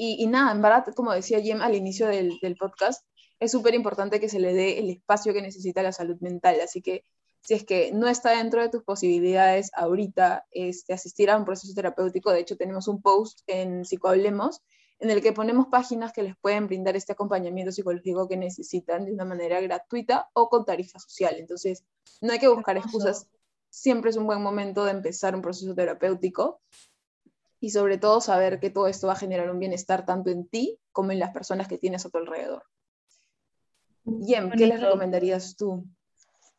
Y, 0.00 0.22
y 0.22 0.28
nada, 0.28 0.52
en 0.52 0.62
verdad, 0.62 0.86
como 0.94 1.12
decía 1.12 1.40
Jem 1.42 1.60
al 1.60 1.74
inicio 1.74 2.06
del, 2.06 2.38
del 2.40 2.54
podcast, 2.54 3.04
es 3.40 3.50
súper 3.50 3.74
importante 3.74 4.20
que 4.20 4.28
se 4.28 4.38
le 4.38 4.54
dé 4.54 4.78
el 4.78 4.90
espacio 4.90 5.32
que 5.32 5.42
necesita 5.42 5.82
la 5.82 5.90
salud 5.90 6.16
mental. 6.20 6.56
Así 6.62 6.80
que 6.80 7.04
si 7.40 7.54
es 7.54 7.64
que 7.64 7.90
no 7.92 8.06
está 8.06 8.30
dentro 8.36 8.62
de 8.62 8.68
tus 8.68 8.84
posibilidades 8.84 9.72
ahorita 9.74 10.46
este, 10.52 10.92
asistir 10.92 11.30
a 11.30 11.36
un 11.36 11.44
proceso 11.44 11.74
terapéutico, 11.74 12.30
de 12.30 12.38
hecho 12.38 12.56
tenemos 12.56 12.86
un 12.86 13.02
post 13.02 13.40
en 13.48 13.84
Psicohablemos 13.84 14.62
en 15.00 15.10
el 15.10 15.20
que 15.20 15.32
ponemos 15.32 15.66
páginas 15.66 16.12
que 16.12 16.22
les 16.22 16.36
pueden 16.36 16.68
brindar 16.68 16.94
este 16.94 17.14
acompañamiento 17.14 17.72
psicológico 17.72 18.28
que 18.28 18.36
necesitan 18.36 19.04
de 19.04 19.12
una 19.12 19.24
manera 19.24 19.60
gratuita 19.60 20.28
o 20.32 20.48
con 20.48 20.64
tarifa 20.64 21.00
social. 21.00 21.34
Entonces, 21.38 21.84
no 22.20 22.32
hay 22.32 22.38
que 22.38 22.48
buscar 22.48 22.76
excusas. 22.76 23.26
Siempre 23.68 24.10
es 24.10 24.16
un 24.16 24.26
buen 24.26 24.42
momento 24.42 24.84
de 24.84 24.92
empezar 24.92 25.34
un 25.34 25.42
proceso 25.42 25.74
terapéutico 25.74 26.60
y 27.60 27.70
sobre 27.70 27.98
todo 27.98 28.20
saber 28.20 28.60
que 28.60 28.70
todo 28.70 28.86
esto 28.86 29.06
va 29.06 29.14
a 29.14 29.16
generar 29.16 29.50
un 29.50 29.58
bienestar 29.58 30.04
tanto 30.04 30.30
en 30.30 30.46
ti 30.46 30.78
como 30.92 31.12
en 31.12 31.18
las 31.18 31.30
personas 31.30 31.68
que 31.68 31.78
tienes 31.78 32.06
a 32.06 32.10
tu 32.10 32.18
alrededor. 32.18 32.62
Jem, 34.04 34.50
¿qué 34.50 34.66
les 34.66 34.80
recomendarías 34.80 35.56
tú? 35.56 35.84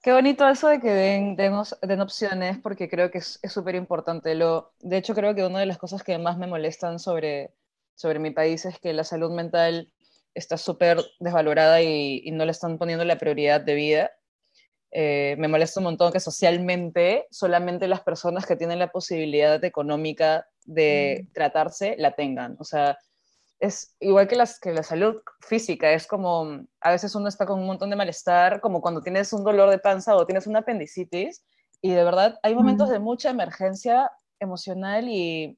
Qué 0.01 0.13
bonito 0.13 0.47
eso 0.47 0.69
de 0.69 0.79
que 0.79 0.89
den, 0.89 1.35
den, 1.35 1.53
den 1.81 2.01
opciones, 2.01 2.57
porque 2.59 2.89
creo 2.89 3.11
que 3.11 3.17
es 3.17 3.39
súper 3.49 3.75
importante. 3.75 4.33
De 4.35 4.97
hecho, 4.97 5.13
creo 5.13 5.35
que 5.35 5.45
una 5.45 5.59
de 5.59 5.65
las 5.65 5.77
cosas 5.77 6.03
que 6.03 6.17
más 6.17 6.37
me 6.37 6.47
molestan 6.47 6.99
sobre, 6.99 7.53
sobre 7.95 8.19
mi 8.19 8.31
país 8.31 8.65
es 8.65 8.79
que 8.79 8.93
la 8.93 9.03
salud 9.03 9.31
mental 9.31 9.91
está 10.33 10.57
súper 10.57 11.03
desvalorada 11.19 11.81
y, 11.81 12.21
y 12.23 12.31
no 12.31 12.45
le 12.45 12.51
están 12.51 12.77
poniendo 12.77 13.03
la 13.03 13.17
prioridad 13.17 13.59
de 13.59 13.73
vida. 13.73 14.11
Eh, 14.91 15.35
me 15.37 15.47
molesta 15.47 15.79
un 15.79 15.85
montón 15.85 16.11
que 16.11 16.19
socialmente 16.19 17.27
solamente 17.29 17.87
las 17.87 18.01
personas 18.01 18.47
que 18.47 18.55
tienen 18.55 18.79
la 18.79 18.91
posibilidad 18.91 19.63
económica 19.63 20.47
de 20.69 21.27
tratarse 21.33 21.95
la 21.97 22.11
tengan. 22.11 22.55
O 22.59 22.63
sea, 22.63 22.97
es 23.59 23.95
igual 23.99 24.27
que, 24.27 24.35
las, 24.35 24.59
que 24.59 24.71
la 24.71 24.83
salud 24.83 25.21
física, 25.41 25.91
es 25.91 26.07
como, 26.07 26.65
a 26.79 26.91
veces 26.91 27.13
uno 27.15 27.27
está 27.27 27.45
con 27.45 27.59
un 27.59 27.65
montón 27.65 27.89
de 27.89 27.95
malestar, 27.95 28.61
como 28.61 28.81
cuando 28.81 29.01
tienes 29.01 29.33
un 29.33 29.43
dolor 29.43 29.69
de 29.69 29.79
panza 29.79 30.15
o 30.15 30.25
tienes 30.25 30.47
una 30.47 30.59
apendicitis, 30.59 31.43
y 31.81 31.91
de 31.91 32.03
verdad 32.03 32.39
hay 32.43 32.55
momentos 32.55 32.85
Ujú. 32.85 32.93
de 32.93 32.99
mucha 32.99 33.29
emergencia 33.29 34.11
emocional 34.39 35.07
y 35.09 35.57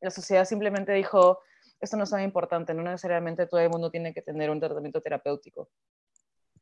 la 0.00 0.10
sociedad 0.10 0.44
simplemente 0.44 0.92
dijo, 0.92 1.40
esto 1.80 1.96
no 1.96 2.04
es 2.04 2.10
tan 2.10 2.22
importante, 2.22 2.74
no 2.74 2.82
necesariamente 2.82 3.46
todo 3.46 3.60
el 3.60 3.70
mundo 3.70 3.90
tiene 3.90 4.12
que 4.12 4.22
tener 4.22 4.50
un 4.50 4.60
tratamiento 4.60 5.00
terapéutico. 5.00 5.70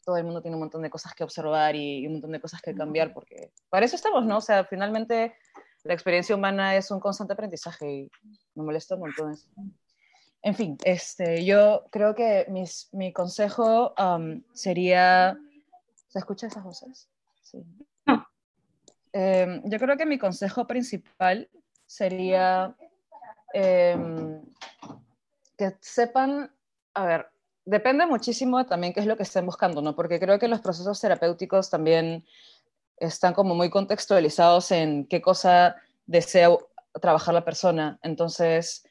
Todo 0.05 0.17
el 0.19 0.25
mundo 0.25 0.41
tiene 0.41 0.57
un 0.57 0.61
montón 0.61 0.83
de 0.83 0.91
cosas 0.91 1.15
que 1.15 1.25
observar 1.25 1.75
y, 1.75 1.99
y 1.99 2.07
un 2.07 2.15
montón 2.15 2.33
de 2.33 2.41
cosas 2.41 2.63
que 2.63 2.75
cambiar, 2.75 3.13
porque 3.13 3.51
para 3.69 3.85
eso 3.85 3.97
estamos, 3.97 4.25
¿no? 4.25 4.39
O 4.39 4.41
sea, 4.41 4.65
finalmente 4.65 5.35
la 5.87 5.95
experiencia 5.95 6.35
humana 6.35 6.77
es 6.77 6.91
un 6.91 7.01
constante 7.01 7.33
aprendizaje 7.33 7.91
y 7.91 8.11
me 8.55 8.65
molesta 8.65 8.95
un 8.95 9.03
montón 9.03 9.33
eso. 9.33 9.49
En 10.43 10.55
fin, 10.55 10.77
este, 10.85 11.45
yo 11.45 11.85
creo 11.91 12.15
que 12.15 12.47
mis, 12.49 12.89
mi 12.93 13.13
consejo 13.13 13.93
am, 13.97 14.45
sería... 14.53 15.37
¿Se 16.09 16.19
escuchan 16.19 16.51
esas 16.51 16.63
voces? 16.63 17.09
Sí. 17.43 17.65
No. 18.07 18.27
Em, 19.13 19.63
yo 19.65 19.79
creo 19.79 19.97
que 19.97 20.07
mi 20.07 20.19
consejo 20.19 20.67
principal 20.67 21.49
sería 21.85 22.77
em, 23.53 24.41
que 25.57 25.77
sepan, 25.81 26.53
a 26.95 27.07
ver, 27.07 27.31
depende 27.65 28.07
muchísimo 28.07 28.65
también 28.67 28.93
qué 28.93 29.01
es 29.01 29.07
lo 29.07 29.17
que 29.17 29.25
estén 29.25 29.47
buscando, 29.47 29.83
¿no? 29.83 29.97
Porque 29.97 30.21
creo 30.21 30.39
que 30.39 30.49
los 30.49 30.61
procesos 30.61 31.01
terapéuticos 31.01 31.71
también 31.71 32.25
están 32.99 33.35
como 33.35 33.55
muy 33.55 33.71
contextualizados 33.71 34.71
en 34.71 35.07
qué 35.07 35.21
cosa 35.21 35.77
desea 36.07 36.51
trabajar 37.01 37.35
la 37.35 37.45
persona. 37.45 37.99
Entonces, 38.03 38.85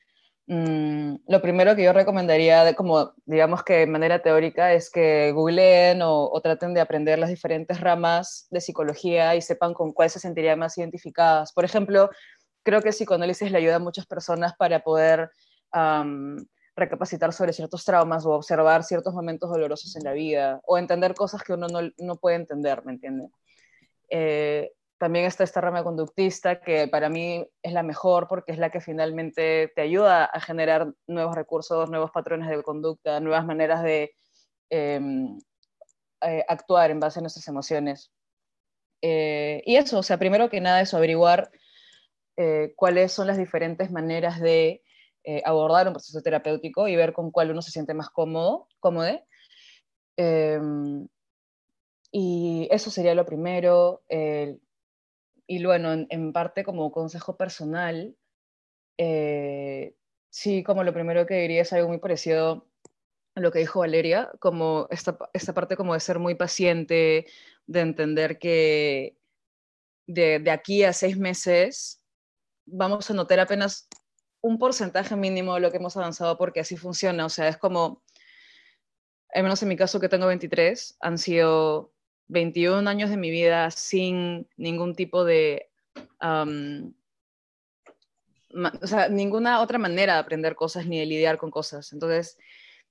mm, 0.47 1.15
lo 1.27 1.41
primero 1.41 1.75
que 1.75 1.83
yo 1.83 1.93
recomendaría, 1.93 2.63
de 2.63 2.75
como 2.75 3.13
digamos 3.25 3.63
que 3.63 3.77
de 3.79 3.87
manera 3.87 4.21
teórica, 4.21 4.73
es 4.73 4.89
que 4.91 5.31
googleen 5.31 6.01
o, 6.03 6.39
traten 6.41 6.73
de 6.73 6.81
aprender 6.81 7.19
las 7.19 7.29
diferentes 7.29 7.79
ramas 7.81 8.47
de 8.51 8.61
psicología 8.61 9.35
y 9.35 9.41
sepan 9.41 9.73
con 9.73 9.91
cuál 9.93 10.09
se 10.09 10.19
sentirían 10.19 10.59
más 10.59 10.77
identificadas. 10.77 11.51
Por 11.53 11.65
ejemplo, 11.65 12.09
creo 12.63 12.81
que 12.81 12.89
el 12.89 12.95
psicoanálisis 12.95 13.51
le 13.51 13.57
ayuda 13.57 13.75
a 13.77 13.79
muchas 13.79 14.05
personas 14.05 14.53
para 14.57 14.81
poder 14.81 15.31
recapacitar 16.75 17.33
sobre 17.33 17.51
ciertos 17.53 17.83
traumas 17.83 18.25
o 18.25 18.31
observar 18.31 18.83
ciertos 18.83 19.13
momentos 19.13 19.49
dolorosos 19.49 19.95
en 19.97 20.03
la 20.03 20.13
vida 20.13 20.61
o 20.65 20.77
entender 20.77 21.13
cosas 21.13 21.43
que 21.43 21.53
uno 21.53 21.67
no, 21.67 21.79
no 21.97 22.15
puede 22.17 22.37
entender, 22.37 22.85
¿me 22.85 22.93
entiende? 22.93 23.29
Eh, 24.09 24.71
también 24.97 25.25
está 25.25 25.43
esta 25.43 25.61
rama 25.61 25.83
conductista 25.83 26.61
que 26.61 26.87
para 26.87 27.09
mí 27.09 27.45
es 27.61 27.73
la 27.73 27.83
mejor 27.83 28.27
porque 28.27 28.53
es 28.53 28.57
la 28.57 28.69
que 28.69 28.79
finalmente 28.79 29.71
te 29.75 29.81
ayuda 29.81 30.25
a 30.25 30.39
generar 30.39 30.93
nuevos 31.07 31.35
recursos, 31.35 31.89
nuevos 31.89 32.11
patrones 32.11 32.49
de 32.49 32.63
conducta, 32.63 33.19
nuevas 33.19 33.45
maneras 33.45 33.83
de 33.83 34.15
em, 34.69 35.37
eh, 36.21 36.45
actuar 36.47 36.91
en 36.91 36.99
base 36.99 37.19
a 37.19 37.21
nuestras 37.21 37.47
emociones. 37.47 38.11
Eh, 39.01 39.61
y 39.65 39.75
eso, 39.75 39.99
o 39.99 40.03
sea, 40.03 40.17
primero 40.17 40.49
que 40.49 40.61
nada 40.61 40.81
es 40.81 40.93
averiguar 40.93 41.51
cuáles 42.75 43.13
son 43.13 43.27
las 43.27 43.37
diferentes 43.37 43.91
maneras 43.91 44.41
de 44.41 44.83
abordar 45.45 45.87
un 45.87 45.93
proceso 45.93 46.21
terapéutico 46.21 46.89
y 46.89 46.95
ver 46.97 47.13
con 47.13 47.31
cuál 47.31 47.51
uno 47.51 47.61
se 47.61 47.71
siente 47.71 47.93
más 47.93 48.09
cómodo, 48.09 48.67
cómodo. 48.81 49.21
Y 52.17 52.69
eso 52.71 52.91
sería 52.91 53.13
lo 53.13 53.25
primero. 53.25 54.01
y 55.47 55.65
bueno, 55.65 56.07
en, 56.09 56.31
parte 56.31 56.63
como 56.63 56.89
consejo 56.89 57.35
personal, 57.35 58.15
eh, 58.97 59.97
sí, 60.29 60.63
como 60.63 60.85
lo 60.85 60.93
primero 60.93 61.25
que 61.25 61.41
diría 61.41 61.63
es 61.63 61.73
algo 61.73 61.89
muy 61.89 61.97
parecido 61.97 62.69
a 63.35 63.41
lo 63.41 63.51
que 63.51 63.59
dijo 63.59 63.81
Valeria, 63.81 64.31
como 64.39 64.87
esta, 64.91 65.17
esta 65.33 65.53
parte 65.53 65.75
como 65.75 65.93
de 65.93 65.99
ser 65.99 66.19
muy 66.19 66.35
paciente, 66.35 67.25
de 67.67 67.79
entender 67.81 68.39
que 68.39 69.17
de, 70.07 70.39
de 70.39 70.51
aquí 70.51 70.85
a 70.85 70.93
seis 70.93 71.17
meses 71.17 72.01
vamos 72.65 73.11
a 73.11 73.13
notar 73.13 73.41
apenas 73.41 73.89
un 74.39 74.57
porcentaje 74.57 75.17
mínimo 75.17 75.55
de 75.55 75.59
lo 75.59 75.69
que 75.69 75.77
hemos 75.77 75.97
avanzado 75.97 76.37
porque 76.37 76.61
así 76.61 76.77
funciona. 76.77 77.25
O 77.25 77.29
sea, 77.29 77.49
es 77.49 77.57
como, 77.57 78.03
al 79.33 79.43
menos 79.43 79.61
en 79.63 79.67
mi 79.67 79.75
caso 79.75 79.99
que 79.99 80.07
tengo 80.07 80.27
23, 80.27 80.95
han 81.01 81.17
sido 81.17 81.91
21 82.27 82.87
años 82.87 83.09
de 83.09 83.17
mi 83.17 83.29
vida 83.29 83.69
sin 83.71 84.47
ningún 84.57 84.95
tipo 84.95 85.23
de, 85.23 85.69
o 86.21 86.45
sea, 88.87 89.09
ninguna 89.09 89.61
otra 89.61 89.77
manera 89.77 90.13
de 90.13 90.19
aprender 90.19 90.55
cosas 90.55 90.87
ni 90.87 90.99
de 90.99 91.05
lidiar 91.05 91.37
con 91.37 91.51
cosas. 91.51 91.91
Entonces, 91.93 92.37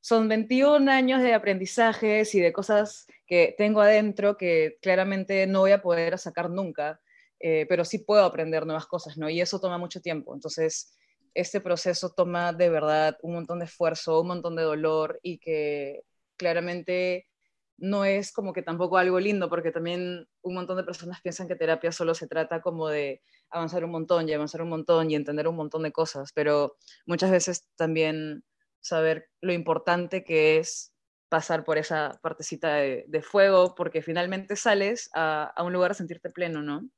son 0.00 0.28
21 0.28 0.90
años 0.90 1.22
de 1.22 1.32
aprendizajes 1.32 2.34
y 2.34 2.40
de 2.40 2.52
cosas 2.52 3.06
que 3.26 3.54
tengo 3.56 3.80
adentro 3.80 4.36
que 4.36 4.76
claramente 4.82 5.46
no 5.46 5.60
voy 5.60 5.72
a 5.72 5.80
poder 5.80 6.18
sacar 6.18 6.50
nunca, 6.50 7.00
eh, 7.40 7.64
pero 7.68 7.84
sí 7.84 7.98
puedo 7.98 8.24
aprender 8.24 8.66
nuevas 8.66 8.86
cosas, 8.86 9.16
¿no? 9.16 9.30
Y 9.30 9.40
eso 9.40 9.60
toma 9.60 9.78
mucho 9.78 10.02
tiempo. 10.02 10.34
Entonces, 10.34 10.94
este 11.32 11.60
proceso 11.60 12.10
toma 12.10 12.52
de 12.52 12.68
verdad 12.68 13.16
un 13.22 13.34
montón 13.34 13.60
de 13.60 13.64
esfuerzo, 13.64 14.20
un 14.20 14.28
montón 14.28 14.56
de 14.56 14.62
dolor 14.62 15.18
y 15.22 15.38
que 15.38 16.02
claramente 16.36 17.26
no 17.76 18.04
es 18.04 18.32
como 18.32 18.52
que 18.52 18.62
tampoco 18.62 18.98
algo 18.98 19.18
lindo, 19.20 19.48
porque 19.48 19.72
también 19.72 20.28
un 20.42 20.54
montón 20.54 20.76
de 20.76 20.84
personas 20.84 21.20
piensan 21.20 21.48
que 21.48 21.56
terapia 21.56 21.92
solo 21.92 22.14
se 22.14 22.26
trata 22.26 22.60
como 22.60 22.88
de 22.88 23.22
avanzar 23.50 23.84
un 23.84 23.90
montón 23.90 24.28
y 24.28 24.32
avanzar 24.32 24.62
un 24.62 24.68
montón 24.68 25.10
y 25.10 25.14
entender 25.14 25.48
un 25.48 25.56
montón 25.56 25.82
de 25.82 25.92
cosas, 25.92 26.32
pero 26.34 26.76
muchas 27.06 27.30
veces 27.30 27.68
también 27.76 28.44
saber 28.80 29.30
lo 29.40 29.52
importante 29.52 30.24
que 30.24 30.58
es 30.58 30.92
pasar 31.28 31.64
por 31.64 31.78
esa 31.78 32.18
partecita 32.22 32.74
de, 32.76 33.22
fuego, 33.22 33.74
porque 33.74 34.02
finalmente 34.02 34.56
sales 34.56 35.10
a, 35.14 35.52
a, 35.56 35.62
un 35.64 35.72
lugar 35.72 35.90
a 35.90 35.94
sentirte 35.94 36.30
pleno, 36.30 36.62
¿no? 36.62 36.88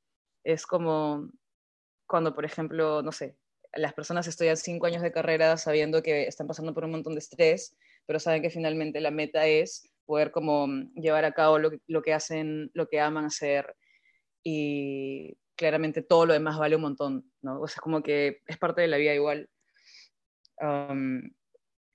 Es 0.43 0.67
como 0.67 1.29
cuando, 2.05 2.35
por 2.35 2.45
ejemplo, 2.45 3.01
no 3.01 3.11
sé, 3.11 3.37
las 3.73 3.93
personas 3.93 4.27
estudian 4.27 4.57
cinco 4.57 4.85
años 4.85 5.01
de 5.01 5.11
carrera 5.11 5.57
sabiendo 5.57 6.03
que 6.03 6.27
están 6.27 6.47
pasando 6.47 6.73
por 6.73 6.85
un 6.85 6.91
montón 6.91 7.13
de 7.13 7.19
estrés, 7.19 7.75
pero 8.05 8.19
saben 8.19 8.41
que 8.41 8.49
finalmente 8.49 9.01
la 9.01 9.11
meta 9.11 9.47
es 9.47 9.91
poder 10.07 10.31
como 10.31 10.67
mm, 10.67 10.93
llevar 10.95 11.25
a 11.25 11.33
cabo 11.33 11.59
lo 11.59 11.69
que, 11.71 11.81
lo 11.87 12.01
que 12.01 12.13
hacen, 12.13 12.71
lo 12.73 12.87
que 12.87 12.99
aman 12.99 13.25
hacer 13.25 13.75
y 14.43 15.37
claramente 15.55 16.01
todo 16.03 16.25
lo 16.25 16.33
demás 16.33 16.57
vale 16.57 16.77
un 16.77 16.83
montón, 16.83 17.31
¿no? 17.41 17.61
O 17.61 17.67
sea, 17.67 17.81
como 17.81 18.01
que 18.03 18.41
es 18.47 18.57
parte 18.57 18.81
de 18.81 18.87
la 18.87 18.97
vida 18.97 19.13
igual. 19.13 19.49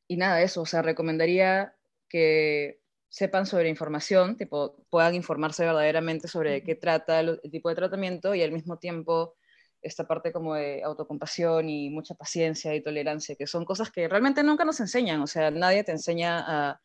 y 0.09 0.17
nada, 0.17 0.43
eso, 0.43 0.63
o 0.63 0.67
sea, 0.67 0.83
recomendaría 0.83 1.75
que 2.09 2.81
sepan 3.09 3.47
sobre 3.47 3.69
información, 3.69 4.37
tipo, 4.37 4.85
puedan 4.91 5.15
informarse 5.15 5.65
verdaderamente 5.65 6.29
sobre 6.29 6.63
qué 6.65 6.75
trata 6.75 7.21
el, 7.21 7.41
el, 7.43 7.51
tipo 7.51 7.69
de 7.69 7.75
tratamiento 7.77 8.35
y 8.35 8.43
al 8.43 8.53
mismo 8.53 8.79
tiempo 8.79 9.37
esta 9.83 10.07
parte 10.07 10.33
como 10.33 10.55
de 10.55 10.83
autocompasión 10.85 11.69
y 11.69 11.91
mucha 11.91 12.15
paciencia 12.15 12.75
y 12.75 12.83
tolerancia, 12.83 13.37
que 13.37 13.47
son 13.47 13.65
cosas 13.65 13.91
que 13.91 14.09
realmente 14.09 14.43
nunca 14.43 14.65
nos 14.65 14.81
enseñan, 14.81 15.21
o 15.23 15.27
sea, 15.27 15.51
nadie 15.51 15.85
te 15.85 15.93
enseña 15.93 16.45
a 16.47 16.81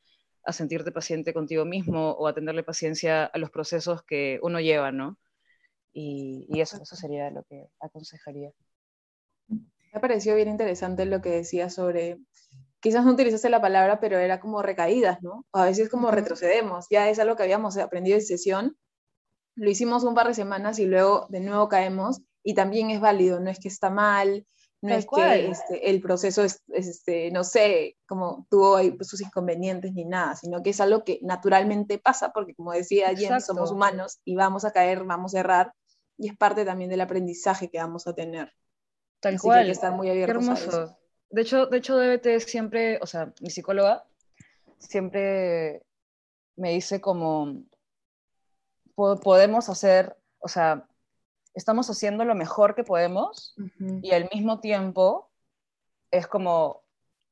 a 0.47 0.53
sentirte 0.53 0.93
paciente 0.93 1.33
contigo 1.33 1.65
mismo 1.65 2.12
o 2.12 2.25
a 2.25 2.33
tenerle 2.33 2.63
paciencia 2.63 3.25
a 3.25 3.38
los 3.38 3.51
procesos 3.51 4.01
que 4.03 4.39
uno 4.41 4.62
lleva, 4.62 4.93
¿no? 4.93 5.19
Y, 5.91 6.47
eso, 6.62 6.81
eso 6.81 6.95
sería 6.95 7.29
lo 7.31 7.43
que 7.43 7.67
aconsejaría. 7.81 8.51
Me 9.49 9.99
pareció 9.99 10.36
bien 10.36 10.47
interesante 10.47 11.05
lo 11.05 11.21
que 11.21 11.31
decía 11.31 11.69
sobre, 11.69 12.19
quizás 12.79 13.03
no 13.03 13.12
utilizaste 13.12 13.49
la 13.49 13.62
palabra, 13.62 13.99
pero 13.99 14.19
era 14.19 14.39
como 14.39 14.62
recaídas, 14.62 15.21
¿no? 15.21 15.45
a 15.51 15.65
veces 15.65 15.89
como 15.89 16.12
retrocedemos, 16.12 16.86
ya 16.89 17.10
es 17.10 17.19
algo 17.19 17.36
que 17.36 17.43
habíamos 17.43 17.77
aprendido 17.77 18.15
en 18.15 18.23
sesión, 18.23 18.77
lo 19.55 19.69
hicimos 19.69 20.03
un 20.03 20.15
par 20.15 20.27
de 20.27 20.33
semanas 20.33 20.79
y 20.79 20.86
luego 20.86 21.25
de 21.29 21.41
nuevo 21.41 21.67
caemos 21.67 22.21
y 22.41 22.53
también 22.53 22.89
es 22.91 23.01
válido, 23.01 23.39
no 23.41 23.49
es 23.49 23.60
que 23.60 23.67
está 23.67 23.89
mal, 23.89 24.45
no 24.88 24.95
es 24.95 25.06
que 25.06 25.47
este, 25.50 25.89
el 25.89 26.02
proceso 26.02 26.43
es, 26.43 26.63
este, 26.69 27.30
no 27.32 27.43
sé, 27.43 27.97
como 28.08 28.47
tuvo 28.50 28.80
sus 29.02 29.21
inconvenientes 29.21 29.93
ni 29.93 30.06
nada, 30.06 30.36
sino 30.36 30.63
que 30.63 30.71
es 30.71 30.82
algo 30.82 31.04
que 31.04 31.19
naturalmente 31.21 32.00
pasa, 32.00 32.32
porque 32.32 32.56
como 32.56 32.71
decía 32.71 33.15
Jen, 33.15 33.39
somos 33.41 33.71
humanos 33.71 34.19
y 34.26 34.36
vamos 34.36 34.65
a 34.65 34.71
caer, 34.71 35.04
vamos 35.04 35.36
a 35.36 35.39
errar, 35.39 35.73
y 36.17 36.30
es 36.30 36.38
parte 36.38 36.65
también 36.65 36.89
del 36.89 37.02
aprendizaje 37.02 37.69
que 37.69 37.78
vamos 37.78 38.08
a 38.08 38.15
tener. 38.15 38.54
Tal 39.19 39.39
cual. 39.39 39.65
Que 39.65 39.71
estar 39.71 39.93
muy 39.93 40.10
abiertos 40.10 40.43
hermoso. 40.43 40.97
De 41.30 41.41
hecho, 41.41 41.65
de 41.65 41.78
hecho, 41.78 41.97
DBT 41.97 42.39
siempre, 42.39 43.00
o 43.02 43.06
sea, 43.06 43.34
mi 43.41 43.50
psicóloga 43.50 44.06
siempre 44.80 45.84
me 46.56 46.71
dice 46.71 47.02
como 47.02 47.63
podemos 48.95 49.69
hacer, 49.69 50.17
o 50.39 50.47
sea, 50.47 50.88
estamos 51.58 51.89
haciendo 51.89 52.24
lo 52.24 52.36
mejor 52.36 52.76
que 52.76 52.84
podemos 52.84 53.56
y 54.04 54.12
al 54.12 54.30
mismo 54.32 54.60
tiempo 54.60 55.32
es 56.12 56.28
como 56.28 56.84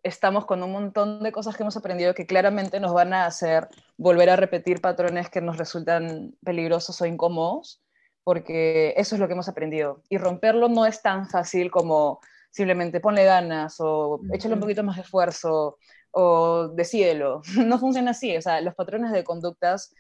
estamos 0.02 0.46
con 0.46 0.64
un 0.64 0.72
montón 0.72 1.22
de 1.22 1.32
cosas 1.32 1.56
que 1.56 1.64
hemos 1.64 1.78
aprendido 1.78 2.16
que 2.16 2.26
claramente 2.26 2.80
nos 2.80 2.94
van 2.94 3.14
a 3.14 3.28
hacer 3.28 3.68
volver 3.98 4.32
a 4.32 4.36
repetir 4.36 4.82
patrones 4.82 5.30
que 5.30 5.42
nos 5.42 5.58
resultan 5.58 6.36
peligrosos 6.44 7.00
o 7.02 7.06
incómodos, 7.06 7.84
porque 8.24 8.96
eso 8.98 9.16
es 9.16 9.22
lo 9.22 9.28
que 9.28 9.34
hemos 9.34 9.48
aprendido. 9.48 10.02
Y 10.10 10.18
romperlo 10.18 10.70
no 10.70 10.88
es 10.88 11.04
tan 11.04 11.30
fácil 11.30 11.70
como 11.70 12.20
simplemente 12.50 13.00
ponle 13.00 13.26
ganas 13.26 13.76
o 13.80 14.20
échale 14.34 14.56
un 14.56 14.60
poquito 14.60 14.84
más 14.84 14.96
de 14.96 15.04
esfuerzo 15.04 15.78
o 16.12 16.70
decídelo. 16.70 17.42
No 17.66 17.78
funciona 17.78 18.12
así. 18.12 18.36
O 18.36 18.42
sea, 18.42 18.60
los 18.62 18.74
patrones 18.74 19.12
de 19.12 19.24
conductas 19.24 19.94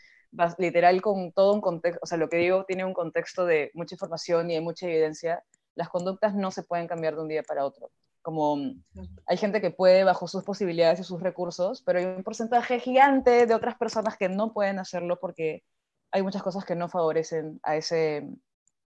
literal 0.57 1.01
con 1.01 1.31
todo 1.31 1.53
un 1.53 1.61
contexto, 1.61 1.99
o 2.01 2.05
sea, 2.05 2.17
lo 2.17 2.29
que 2.29 2.37
digo 2.37 2.65
tiene 2.65 2.85
un 2.85 2.93
contexto 2.93 3.45
de 3.45 3.71
mucha 3.73 3.95
información 3.95 4.49
y 4.51 4.55
de 4.55 4.61
mucha 4.61 4.87
evidencia, 4.87 5.43
las 5.75 5.89
conductas 5.89 6.35
no 6.35 6.51
se 6.51 6.63
pueden 6.63 6.87
cambiar 6.87 7.15
de 7.15 7.21
un 7.21 7.27
día 7.27 7.43
para 7.43 7.65
otro. 7.65 7.91
Como 8.21 8.55
mm, 8.57 8.83
hay 9.27 9.37
gente 9.37 9.61
que 9.61 9.71
puede 9.71 10.03
bajo 10.03 10.27
sus 10.27 10.43
posibilidades 10.43 10.99
y 10.99 11.03
sus 11.03 11.21
recursos, 11.21 11.81
pero 11.83 11.99
hay 11.99 12.05
un 12.05 12.23
porcentaje 12.23 12.79
gigante 12.79 13.45
de 13.45 13.53
otras 13.53 13.75
personas 13.75 14.17
que 14.17 14.29
no 14.29 14.53
pueden 14.53 14.79
hacerlo 14.79 15.19
porque 15.19 15.63
hay 16.11 16.23
muchas 16.23 16.43
cosas 16.43 16.65
que 16.65 16.75
no 16.75 16.87
favorecen 16.87 17.59
a 17.63 17.75
ese, 17.75 18.27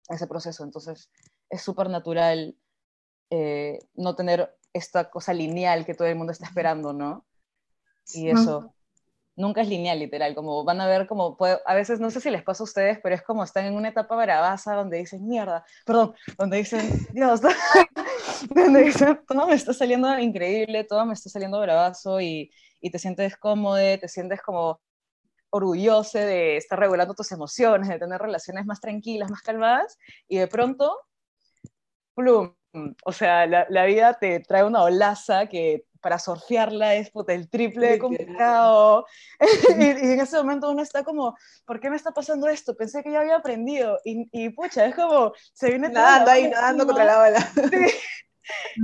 a 0.09 0.15
ese 0.15 0.27
proceso. 0.27 0.65
Entonces, 0.65 1.11
es 1.51 1.63
súper 1.63 1.91
natural 1.91 2.57
eh, 3.31 3.79
no 3.95 4.15
tener 4.15 4.57
esta 4.73 5.11
cosa 5.11 5.33
lineal 5.33 5.85
que 5.85 5.95
todo 5.95 6.09
el 6.09 6.17
mundo 6.17 6.33
está 6.33 6.47
esperando, 6.47 6.93
¿no? 6.93 7.27
Y 8.15 8.31
eso, 8.31 8.75
nunca 9.39 9.63
es 9.63 9.69
lineal, 9.69 9.99
literal, 9.99 10.35
como 10.35 10.65
van 10.65 10.81
a 10.81 10.87
ver 10.87 11.07
como, 11.07 11.37
a 11.65 11.75
veces 11.75 12.01
no 12.01 12.11
sé 12.11 12.21
si 12.21 12.29
les 12.31 12.43
pasa 12.43 12.63
a 12.63 12.65
ustedes, 12.65 12.99
pero 13.03 13.15
es 13.15 13.23
como 13.23 13.45
están 13.45 13.65
en 13.67 13.75
una 13.75 13.89
etapa 13.89 14.17
bravaza 14.17 14.75
donde 14.75 14.99
dicen, 14.99 15.27
mierda, 15.27 15.65
perdón, 15.87 16.15
donde 16.37 16.59
dicen, 16.59 17.07
Dios, 17.13 17.41
donde 18.51 18.83
dicen, 18.83 19.21
todo 19.27 19.47
me 19.47 19.55
está 19.55 19.73
saliendo 19.73 20.19
increíble, 20.19 20.85
todo 20.85 21.07
me 21.07 21.15
está 21.15 21.31
saliendo 21.31 21.61
bravazo 21.61 22.21
y, 22.21 22.51
y 22.81 22.91
te 22.91 22.99
sientes 22.99 23.37
cómodo, 23.37 23.77
te 23.77 24.09
sientes 24.09 24.43
como 24.43 24.81
orgulloso 25.51 26.19
de 26.19 26.57
estar 26.57 26.79
regulando 26.79 27.15
tus 27.15 27.33
emociones, 27.33 27.89
de 27.89 27.99
tener 27.99 28.21
relaciones 28.21 28.67
más 28.67 28.81
tranquilas, 28.81 29.31
más 29.31 29.43
calmadas, 29.43 29.97
y 30.27 30.39
de 30.39 30.49
pronto, 30.49 30.99
plum, 32.15 32.55
o 33.05 33.13
sea, 33.13 33.47
la, 33.47 33.67
la 33.71 33.85
vida 33.87 34.15
te 34.19 34.41
trae 34.41 34.65
una 34.65 34.83
olaza 34.83 35.47
que 35.47 35.85
para 36.01 36.19
surfearla 36.19 36.95
es 36.95 37.11
el 37.29 37.49
triple 37.49 37.91
de 37.91 37.99
complicado. 37.99 39.07
y, 39.79 39.85
en 39.85 40.21
ese 40.21 40.37
momento 40.37 40.71
uno 40.71 40.83
está 40.83 41.05
como, 41.05 41.37
¿por 41.65 41.81
qué 41.81 41.91
me 41.91 41.97
está 41.97 42.13
pasando 42.13 42.49
esto? 42.49 42.77
Pensé 42.77 43.03
que 43.03 43.13
ya 43.13 43.21
había 43.21 43.37
aprendido. 43.37 43.99
Y, 44.05 44.29
y 44.33 44.51
pucha, 44.51 44.87
es 44.87 44.95
como, 44.95 45.33
se 45.53 45.71
viene 45.71 45.89
Nadando 45.89 46.31
ahí, 46.31 46.49
nadando 46.49 46.87
contra 46.87 47.05
la 47.05 47.21
ola. 47.21 47.53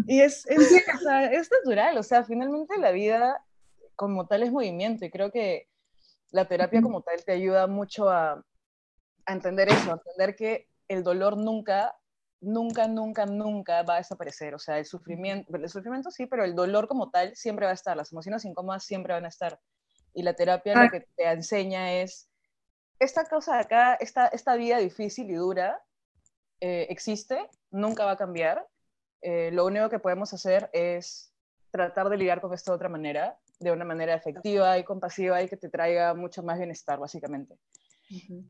Y 0.07 0.21
es, 0.21 0.45
es, 0.47 0.71
es 0.71 1.51
natural, 1.51 1.97
o 1.97 2.03
sea, 2.03 2.23
finalmente 2.23 2.77
la 2.77 2.91
vida 2.91 3.43
como 3.97 4.27
tal 4.27 4.43
es 4.43 4.53
movimiento 4.53 5.07
y 5.07 5.11
creo 5.11 5.31
que 5.31 5.69
la 6.33 6.47
terapia 6.47 6.83
como 6.83 7.01
tal 7.01 7.25
te 7.25 7.33
ayuda 7.33 7.67
mucho 7.67 8.11
a, 8.11 8.45
a 9.25 9.33
entender 9.33 9.69
eso, 9.71 9.91
a 9.91 9.95
entender 9.95 10.37
que 10.37 10.69
el 10.89 11.03
dolor 11.03 11.39
nunca 11.39 11.97
nunca, 12.45 12.87
nunca, 12.87 13.27
nunca 13.27 13.83
va 13.83 13.95
a 13.95 13.99
desaparecer. 13.99 14.55
O 14.55 14.59
sea, 14.59 14.79
el 14.79 14.85
sufrimiento, 14.85 15.55
el 15.57 15.69
sufrimiento 15.69 16.11
sí, 16.11 16.27
pero 16.27 16.45
el 16.45 16.55
dolor 16.55 16.89
como 16.89 17.11
tal 17.11 17.35
siempre 17.35 17.67
va 17.67 17.73
a 17.73 17.75
estar, 17.75 17.97
las 17.97 18.13
emociones 18.13 18.45
incómodas 18.45 18.85
siempre 18.85 19.13
van 19.13 19.25
a 19.25 19.29
estar. 19.29 19.59
Y 20.13 20.23
la 20.23 20.35
terapia 20.35 20.75
lo 20.75 20.81
ah. 20.83 20.89
que 20.91 21.01
te 21.01 21.25
enseña 21.25 21.93
es, 21.95 22.29
esta 22.99 23.25
cosa 23.25 23.55
de 23.55 23.61
acá, 23.63 23.95
esta, 23.95 24.29
esta 24.29 24.55
vida 24.57 24.79
difícil 24.79 25.31
y 25.31 25.35
dura, 25.35 25.83
eh, 26.61 26.87
existe, 26.89 27.49
nunca 27.71 28.05
va 28.05 28.13
a 28.13 28.17
cambiar. 28.17 28.67
Eh, 29.21 29.51
lo 29.53 29.67
único 29.67 29.89
que 29.89 29.99
podemos 29.99 30.33
hacer 30.33 30.71
es 30.73 31.33
tratar 31.71 32.09
de 32.09 32.17
lidiar 32.17 32.41
con 32.41 32.55
esto 32.55 32.71
de 32.71 32.77
otra 32.77 32.89
manera, 32.89 33.39
de 33.59 33.73
una 33.73 33.85
manera 33.85 34.15
efectiva 34.15 34.79
y 34.79 34.85
compasiva 34.85 35.43
y 35.43 35.49
que 35.49 35.57
te 35.57 35.69
traiga 35.69 36.15
mucho 36.15 36.43
más 36.43 36.59
bienestar, 36.59 36.99
básicamente. 36.99 37.59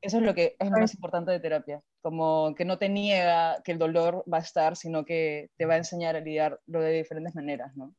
Eso 0.01 0.19
es 0.19 0.23
lo 0.23 0.35
que 0.35 0.57
es 0.59 0.71
lo 0.71 0.79
más 0.79 0.95
importante 0.95 1.31
de 1.31 1.41
terapia, 1.41 1.81
como 2.03 2.55
que 2.55 2.65
no 2.65 2.79
te 2.79 2.89
niega 2.89 3.61
que 3.65 3.73
el 3.73 3.79
dolor 3.79 4.25
va 4.33 4.39
a 4.39 4.43
estar, 4.43 4.77
sino 4.77 5.05
que 5.05 5.51
te 5.57 5.67
va 5.67 5.75
a 5.75 5.79
enseñar 5.79 6.17
a 6.17 6.21
lidiarlo 6.21 6.81
de 6.81 6.93
diferentes 6.93 7.35
maneras, 7.35 7.77
¿no? 7.77 7.95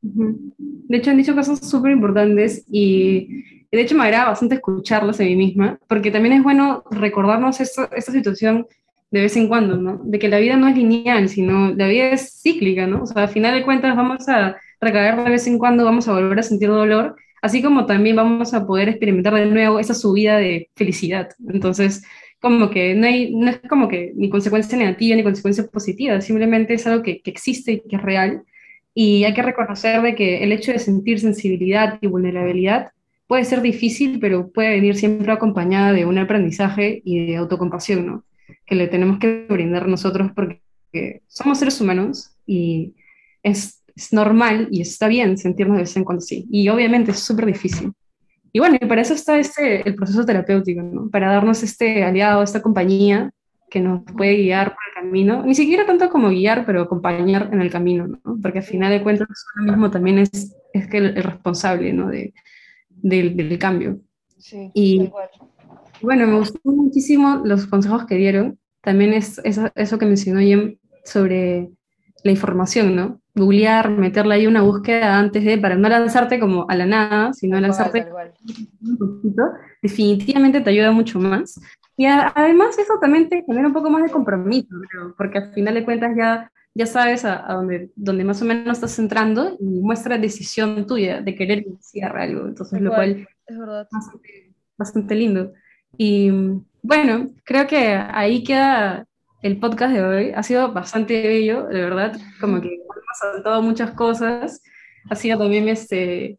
De 0.00 0.96
hecho, 0.98 1.10
han 1.10 1.16
dicho 1.16 1.34
cosas 1.34 1.68
súper 1.68 1.90
importantes 1.90 2.64
y 2.70 3.42
de 3.72 3.80
hecho 3.80 3.96
me 3.96 4.04
agrada 4.04 4.26
bastante 4.26 4.56
escucharlas 4.56 5.18
en 5.20 5.28
mí 5.28 5.36
misma, 5.36 5.78
porque 5.88 6.10
también 6.10 6.34
es 6.36 6.42
bueno 6.42 6.84
recordarnos 6.90 7.60
esta 7.60 8.12
situación 8.12 8.66
de 9.10 9.20
vez 9.22 9.36
en 9.36 9.48
cuando, 9.48 9.76
¿no? 9.76 10.00
De 10.04 10.18
que 10.18 10.28
la 10.28 10.38
vida 10.38 10.56
no 10.56 10.68
es 10.68 10.76
lineal, 10.76 11.28
sino 11.28 11.74
la 11.74 11.88
vida 11.88 12.10
es 12.10 12.40
cíclica, 12.42 12.86
¿no? 12.86 13.02
O 13.02 13.06
sea, 13.06 13.22
al 13.22 13.28
final 13.28 13.54
de 13.54 13.64
cuentas 13.64 13.96
vamos 13.96 14.28
a 14.28 14.56
recaer 14.80 15.16
de 15.16 15.30
vez 15.30 15.46
en 15.46 15.58
cuando, 15.58 15.84
vamos 15.84 16.06
a 16.06 16.12
volver 16.12 16.38
a 16.38 16.42
sentir 16.42 16.68
dolor 16.68 17.16
así 17.42 17.62
como 17.62 17.86
también 17.86 18.16
vamos 18.16 18.54
a 18.54 18.66
poder 18.66 18.88
experimentar 18.88 19.34
de 19.34 19.46
nuevo 19.46 19.78
esa 19.78 19.94
subida 19.94 20.38
de 20.38 20.70
felicidad. 20.74 21.30
Entonces, 21.48 22.04
como 22.40 22.70
que 22.70 22.94
no, 22.94 23.06
hay, 23.06 23.34
no 23.34 23.50
es 23.50 23.60
como 23.68 23.88
que 23.88 24.12
ni 24.14 24.28
consecuencia 24.30 24.78
negativa 24.78 25.16
ni 25.16 25.22
consecuencia 25.22 25.66
positiva, 25.66 26.20
simplemente 26.20 26.74
es 26.74 26.86
algo 26.86 27.02
que, 27.02 27.20
que 27.20 27.30
existe 27.30 27.72
y 27.72 27.80
que 27.80 27.96
es 27.96 28.02
real. 28.02 28.42
Y 28.94 29.24
hay 29.24 29.34
que 29.34 29.42
reconocer 29.42 30.00
de 30.02 30.14
que 30.14 30.42
el 30.42 30.52
hecho 30.52 30.72
de 30.72 30.78
sentir 30.78 31.20
sensibilidad 31.20 31.98
y 32.00 32.06
vulnerabilidad 32.06 32.92
puede 33.26 33.44
ser 33.44 33.60
difícil, 33.60 34.18
pero 34.20 34.50
puede 34.50 34.70
venir 34.70 34.96
siempre 34.96 35.32
acompañada 35.32 35.92
de 35.92 36.06
un 36.06 36.18
aprendizaje 36.18 37.02
y 37.04 37.26
de 37.26 37.36
autocompasión, 37.36 38.06
¿no? 38.06 38.24
Que 38.64 38.74
le 38.74 38.88
tenemos 38.88 39.18
que 39.18 39.46
brindar 39.48 39.88
nosotros 39.88 40.30
porque 40.34 40.60
somos 41.26 41.58
seres 41.58 41.80
humanos 41.80 42.36
y 42.46 42.94
es 43.42 43.82
es 43.96 44.12
normal 44.12 44.68
y 44.70 44.82
está 44.82 45.08
bien 45.08 45.38
sentirnos 45.38 45.78
de 45.78 45.82
vez 45.82 45.96
en 45.96 46.04
cuando 46.04 46.20
sí. 46.20 46.46
Y 46.50 46.68
obviamente 46.68 47.12
es 47.12 47.18
súper 47.18 47.46
difícil. 47.46 47.92
Y 48.52 48.58
bueno, 48.58 48.76
y 48.80 48.86
para 48.86 49.02
eso 49.02 49.14
está 49.14 49.38
este, 49.38 49.86
el 49.86 49.94
proceso 49.94 50.24
terapéutico, 50.24 50.82
¿no? 50.82 51.10
Para 51.10 51.32
darnos 51.32 51.62
este 51.62 52.04
aliado, 52.04 52.42
esta 52.42 52.62
compañía 52.62 53.32
que 53.68 53.80
nos 53.80 54.02
puede 54.16 54.36
guiar 54.36 54.68
por 54.68 54.78
el 54.88 55.02
camino, 55.02 55.42
ni 55.44 55.54
siquiera 55.54 55.84
tanto 55.84 56.08
como 56.08 56.28
guiar, 56.28 56.64
pero 56.64 56.82
acompañar 56.82 57.50
en 57.52 57.60
el 57.60 57.70
camino, 57.70 58.06
¿no? 58.06 58.38
Porque 58.40 58.58
al 58.58 58.64
final 58.64 58.92
de 58.92 59.02
cuentas 59.02 59.28
uno 59.60 59.72
mismo 59.72 59.90
también 59.90 60.18
es, 60.18 60.54
es 60.72 60.86
que 60.86 60.98
el, 60.98 61.22
responsable, 61.22 61.92
¿no? 61.92 62.08
De, 62.08 62.32
del, 62.88 63.58
cambio. 63.58 64.00
Sí, 64.38 64.70
y 64.74 65.10
bueno, 66.00 66.26
me 66.26 66.38
gustó 66.38 66.60
muchísimo 66.64 67.42
los 67.44 67.66
consejos 67.66 68.06
que 68.06 68.14
dieron. 68.14 68.58
También 68.80 69.14
es 69.14 69.40
eso, 69.44 69.70
eso 69.74 69.98
que 69.98 70.06
mencionó 70.06 70.40
Jem 70.40 70.78
sobre 71.04 71.70
la 72.22 72.30
información, 72.30 72.94
¿no? 72.94 73.20
Googlear, 73.36 73.90
meterle 73.90 74.34
ahí 74.34 74.46
una 74.46 74.62
búsqueda 74.62 75.18
antes 75.18 75.44
de, 75.44 75.58
para 75.58 75.76
no 75.76 75.88
lanzarte 75.88 76.40
como 76.40 76.66
a 76.68 76.74
la 76.74 76.86
nada, 76.86 77.32
sino 77.34 77.60
lanzarte 77.60 78.06
un 78.80 78.98
poquito, 78.98 79.42
definitivamente 79.82 80.62
te 80.62 80.70
ayuda 80.70 80.90
mucho 80.90 81.20
más. 81.20 81.60
Y 81.98 82.06
además 82.06 82.78
eso 82.78 82.94
también 83.00 83.28
te 83.28 83.44
genera 83.44 83.68
un 83.68 83.74
poco 83.74 83.90
más 83.90 84.02
de 84.02 84.10
compromiso, 84.10 84.74
porque 85.18 85.38
al 85.38 85.52
final 85.52 85.74
de 85.74 85.84
cuentas 85.84 86.16
ya, 86.16 86.50
ya 86.74 86.86
sabes 86.86 87.24
a, 87.26 87.44
dónde, 87.48 87.90
dónde 87.94 88.24
más 88.24 88.40
o 88.40 88.46
menos 88.46 88.78
estás 88.78 88.98
entrando 88.98 89.56
y 89.60 89.80
muestra 89.80 90.18
decisión 90.18 90.86
tuya 90.86 91.20
de 91.20 91.34
querer 91.34 91.66
iniciar 91.66 92.16
algo, 92.16 92.48
entonces 92.48 92.80
lo 92.80 92.90
cual 92.90 93.28
es 93.46 93.58
verdad. 93.58 93.86
Bastante, 93.92 94.54
bastante 94.78 95.14
lindo. 95.14 95.52
Y 95.98 96.30
bueno, 96.82 97.28
creo 97.44 97.66
que 97.66 97.94
ahí 97.94 98.42
queda 98.42 99.06
el 99.42 99.58
podcast 99.58 99.94
de 99.94 100.02
hoy. 100.02 100.32
Ha 100.34 100.42
sido 100.42 100.72
bastante 100.72 101.26
bello, 101.26 101.66
de 101.66 101.80
verdad, 101.80 102.16
como 102.40 102.60
que 102.60 102.85
saltado 103.18 103.62
muchas 103.62 103.92
cosas. 103.92 104.62
Ha 105.10 105.14
sido 105.14 105.38
también, 105.38 105.68
este, 105.68 106.38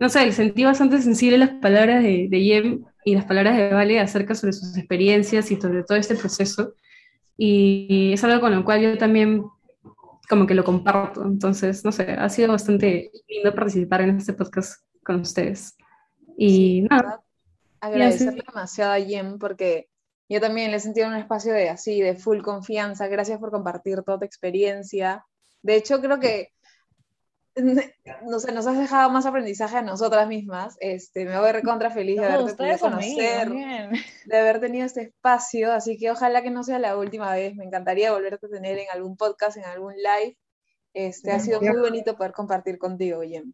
no 0.00 0.08
sé, 0.08 0.30
sentí 0.32 0.64
bastante 0.64 1.00
sensible 1.00 1.38
las 1.38 1.50
palabras 1.50 2.02
de, 2.02 2.28
de 2.30 2.40
Jem 2.40 2.84
y 3.04 3.14
las 3.14 3.24
palabras 3.24 3.56
de 3.56 3.72
Vale 3.72 4.00
acerca 4.00 4.34
sobre 4.34 4.52
sus 4.52 4.76
experiencias 4.76 5.50
y 5.50 5.60
sobre 5.60 5.82
todo 5.82 5.98
este 5.98 6.14
proceso. 6.14 6.74
Y 7.36 8.12
es 8.12 8.22
algo 8.24 8.40
con 8.40 8.54
lo 8.54 8.64
cual 8.64 8.80
yo 8.80 8.98
también 8.98 9.44
como 10.28 10.46
que 10.46 10.54
lo 10.54 10.64
comparto. 10.64 11.24
Entonces, 11.24 11.84
no 11.84 11.92
sé, 11.92 12.12
ha 12.12 12.28
sido 12.28 12.52
bastante 12.52 13.10
lindo 13.28 13.54
participar 13.54 14.02
en 14.02 14.16
este 14.16 14.32
podcast 14.34 14.82
con 15.04 15.20
ustedes. 15.20 15.76
Y 16.36 16.82
nada. 16.82 17.20
Agradecerle 17.80 18.42
demasiado 18.46 18.92
a 18.92 19.00
Jem 19.00 19.38
porque 19.38 19.88
yo 20.28 20.40
también 20.40 20.70
le 20.70 20.76
he 20.76 20.80
sentido 20.80 21.08
un 21.08 21.14
espacio 21.14 21.52
de 21.52 21.70
así, 21.70 22.00
de 22.00 22.14
full 22.14 22.42
confianza. 22.42 23.08
Gracias 23.08 23.38
por 23.38 23.50
compartir 23.50 24.02
toda 24.02 24.18
tu 24.18 24.24
experiencia. 24.24 25.24
De 25.62 25.76
hecho, 25.76 26.00
creo 26.00 26.20
que 26.20 26.52
no 27.60 28.38
sé, 28.40 28.52
nos 28.52 28.66
has 28.66 28.78
dejado 28.78 29.10
más 29.10 29.26
aprendizaje 29.26 29.76
a 29.76 29.82
nosotras 29.82 30.28
mismas. 30.28 30.76
Este, 30.80 31.24
me 31.24 31.38
voy 31.38 31.52
recontra 31.52 31.90
feliz 31.90 32.20
de 32.20 32.26
haberte 32.26 32.54
podido 32.54 32.78
conocer, 32.78 33.48
de 34.26 34.38
haber 34.38 34.60
tenido 34.60 34.86
este 34.86 35.02
espacio, 35.02 35.72
así 35.72 35.98
que 35.98 36.10
ojalá 36.10 36.42
que 36.42 36.50
no 36.50 36.62
sea 36.62 36.78
la 36.78 36.96
última 36.96 37.32
vez. 37.32 37.54
Me 37.56 37.64
encantaría 37.64 38.12
volverte 38.12 38.46
a 38.46 38.50
tener 38.50 38.78
en 38.78 38.86
algún 38.92 39.16
podcast, 39.16 39.56
en 39.56 39.64
algún 39.64 39.94
live. 39.94 40.36
Este, 40.94 41.32
ha 41.32 41.40
sido 41.40 41.60
muy 41.60 41.78
bonito 41.78 42.16
poder 42.16 42.32
compartir 42.32 42.78
contigo, 42.78 43.22
Jem. 43.22 43.52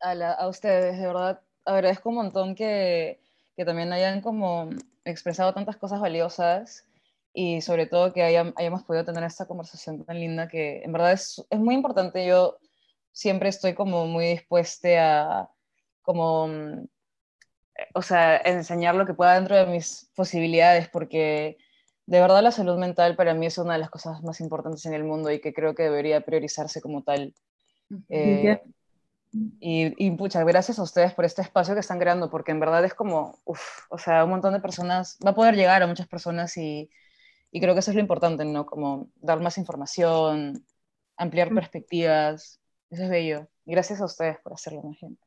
A, 0.00 0.12
a 0.12 0.48
ustedes, 0.48 0.98
de 0.98 1.06
verdad, 1.06 1.40
agradezco 1.64 2.08
un 2.10 2.16
montón 2.16 2.54
que, 2.54 3.20
que 3.56 3.64
también 3.64 3.92
hayan 3.92 4.20
como 4.20 4.70
expresado 5.04 5.52
tantas 5.54 5.76
cosas 5.76 6.00
valiosas 6.00 6.84
y 7.32 7.60
sobre 7.60 7.86
todo 7.86 8.12
que 8.12 8.22
hayamos 8.22 8.82
podido 8.84 9.04
tener 9.04 9.22
esta 9.24 9.46
conversación 9.46 10.04
tan 10.04 10.18
linda 10.18 10.48
que 10.48 10.82
en 10.82 10.92
verdad 10.92 11.12
es, 11.12 11.44
es 11.50 11.60
muy 11.60 11.74
importante. 11.74 12.26
Yo 12.26 12.58
siempre 13.12 13.48
estoy 13.48 13.74
como 13.74 14.06
muy 14.06 14.26
dispuesta 14.26 15.42
a 15.42 15.50
como, 16.02 16.48
mm, 16.48 16.88
o 17.94 18.02
sea, 18.02 18.36
enseñar 18.38 18.94
lo 18.94 19.06
que 19.06 19.14
pueda 19.14 19.34
dentro 19.34 19.56
de 19.56 19.66
mis 19.66 20.10
posibilidades 20.14 20.88
porque 20.88 21.56
de 22.06 22.20
verdad 22.20 22.42
la 22.42 22.50
salud 22.50 22.78
mental 22.78 23.14
para 23.14 23.34
mí 23.34 23.46
es 23.46 23.58
una 23.58 23.74
de 23.74 23.78
las 23.78 23.90
cosas 23.90 24.22
más 24.22 24.40
importantes 24.40 24.84
en 24.86 24.94
el 24.94 25.04
mundo 25.04 25.30
y 25.30 25.40
que 25.40 25.54
creo 25.54 25.74
que 25.74 25.84
debería 25.84 26.22
priorizarse 26.22 26.80
como 26.80 27.04
tal. 27.04 27.32
Eh, 28.08 28.60
y, 29.32 30.04
y, 30.04 30.10
pucha, 30.16 30.42
gracias 30.42 30.80
a 30.80 30.82
ustedes 30.82 31.14
por 31.14 31.24
este 31.24 31.42
espacio 31.42 31.74
que 31.74 31.80
están 31.80 32.00
creando, 32.00 32.28
porque 32.28 32.50
en 32.50 32.58
verdad 32.58 32.84
es 32.84 32.94
como, 32.94 33.38
uff, 33.44 33.86
o 33.88 33.98
sea, 33.98 34.24
un 34.24 34.30
montón 34.30 34.52
de 34.54 34.60
personas, 34.60 35.18
va 35.24 35.30
a 35.30 35.34
poder 35.34 35.54
llegar 35.54 35.84
a 35.84 35.86
muchas 35.86 36.08
personas 36.08 36.56
y, 36.56 36.90
y 37.52 37.60
creo 37.60 37.74
que 37.74 37.80
eso 37.80 37.90
es 37.90 37.96
lo 37.96 38.00
importante, 38.00 38.44
¿no? 38.44 38.64
Como 38.66 39.10
dar 39.16 39.40
más 39.40 39.58
información, 39.58 40.64
ampliar 41.16 41.52
perspectivas. 41.52 42.60
Eso 42.90 43.04
es 43.04 43.10
bello. 43.10 43.48
Gracias 43.64 44.00
a 44.00 44.04
ustedes 44.04 44.38
por 44.42 44.52
hacerlo, 44.52 44.82
más 44.82 44.98
gente. 44.98 45.22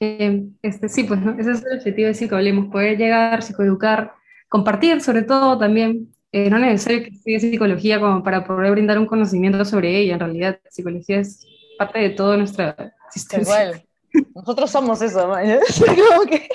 Eh, 0.00 0.48
este, 0.62 0.88
sí, 0.88 1.04
pues 1.04 1.20
ese 1.38 1.52
es 1.52 1.64
el 1.64 1.78
objetivo 1.78 2.08
de 2.08 2.14
Psicohablemos, 2.14 2.72
poder 2.72 2.98
llegar, 2.98 3.42
psicoeducar, 3.42 4.12
compartir 4.48 5.00
sobre 5.00 5.22
todo 5.22 5.58
también. 5.58 6.12
Eh, 6.32 6.50
no 6.50 6.56
es 6.56 6.62
necesario 6.62 7.04
que 7.04 7.10
estudie 7.10 7.40
psicología 7.40 8.00
como 8.00 8.22
para 8.22 8.44
poder 8.44 8.72
brindar 8.72 8.98
un 8.98 9.06
conocimiento 9.06 9.64
sobre 9.64 9.96
ella. 9.96 10.14
En 10.14 10.20
realidad, 10.20 10.60
psicología 10.70 11.20
es 11.20 11.46
parte 11.78 12.00
de 12.00 12.10
toda 12.10 12.36
nuestra 12.36 12.94
existencia. 13.06 13.64
Igual. 13.64 13.86
Nosotros 14.34 14.70
somos 14.70 15.00
eso, 15.02 15.28
¿no? 15.28 15.34
como 16.16 16.26
que 16.26 16.48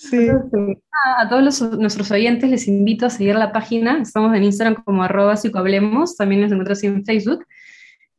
Sí. 0.00 0.28
a, 0.30 1.28
todos 1.28 1.60
nuestros 1.72 2.10
oyentes 2.10 2.48
les 2.48 2.66
invito 2.68 3.04
a 3.04 3.10
seguir 3.10 3.34
la 3.34 3.52
página. 3.52 4.00
Estamos 4.00 4.34
en 4.34 4.44
Instagram 4.44 4.82
como 4.82 5.02
arroba 5.02 5.36
psicohablemos, 5.36 6.16
también 6.16 6.40
nos 6.40 6.50
encuentras 6.50 6.82
en 6.84 7.04
Facebook. 7.04 7.46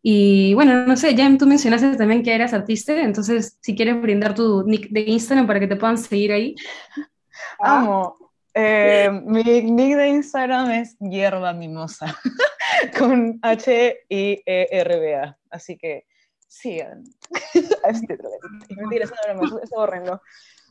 Y 0.03 0.53
bueno, 0.53 0.85
no 0.85 0.95
sé, 0.95 1.15
Jem, 1.15 1.39
tú 1.39 1.47
mencionaste 1.47 1.97
también 1.97 2.21
que 2.21 2.35
eras 2.35 2.53
artista, 2.53 3.01
entonces 3.01 3.57
si 3.61 3.75
quieres 3.75 3.99
brindar 3.99 4.35
tu 4.35 4.63
nick 4.63 4.89
de 4.89 5.01
Instagram 5.01 5.47
para 5.47 5.59
que 5.59 5.67
te 5.67 5.75
puedan 5.75 5.97
seguir 5.97 6.31
ahí. 6.31 6.55
Amo. 7.59 8.15
Eh, 8.53 9.09
mi 9.25 9.43
nick 9.43 9.95
de 9.95 10.07
Instagram 10.09 10.69
es 10.69 10.97
hierba 10.99 11.51
mimosa, 11.53 12.15
con 12.99 13.39
H-I-E-R-B-A. 13.41 15.35
Así 15.49 15.77
que 15.77 16.05
sigan. 16.47 17.03
Mentira, 18.77 19.05
eso 19.05 19.15
no 19.33 19.59
es 19.59 19.69
horrendo. 19.73 20.21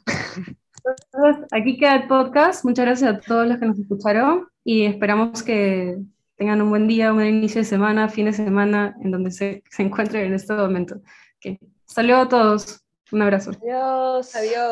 Entonces, 0.84 1.46
aquí 1.50 1.78
queda 1.78 1.96
el 1.96 2.08
podcast. 2.08 2.64
Muchas 2.64 2.86
gracias 2.86 3.14
a 3.14 3.20
todos 3.20 3.46
los 3.46 3.58
que 3.58 3.66
nos 3.66 3.78
escucharon 3.78 4.48
y 4.64 4.84
esperamos 4.84 5.42
que 5.42 5.98
tengan 6.36 6.62
un 6.62 6.70
buen 6.70 6.88
día, 6.88 7.10
un 7.10 7.16
buen 7.16 7.28
inicio 7.28 7.60
de 7.60 7.66
semana, 7.66 8.08
fin 8.08 8.26
de 8.26 8.32
semana, 8.32 8.96
en 9.02 9.10
donde 9.10 9.30
se, 9.30 9.62
se 9.70 9.82
encuentren 9.82 10.26
en 10.26 10.34
este 10.34 10.54
momento. 10.54 10.96
Okay. 11.36 11.58
Saludos 11.86 12.26
a 12.26 12.28
todos. 12.28 12.80
Un 13.12 13.22
abrazo. 13.22 13.50
Adiós. 13.62 14.34
Adiós. 14.36 14.68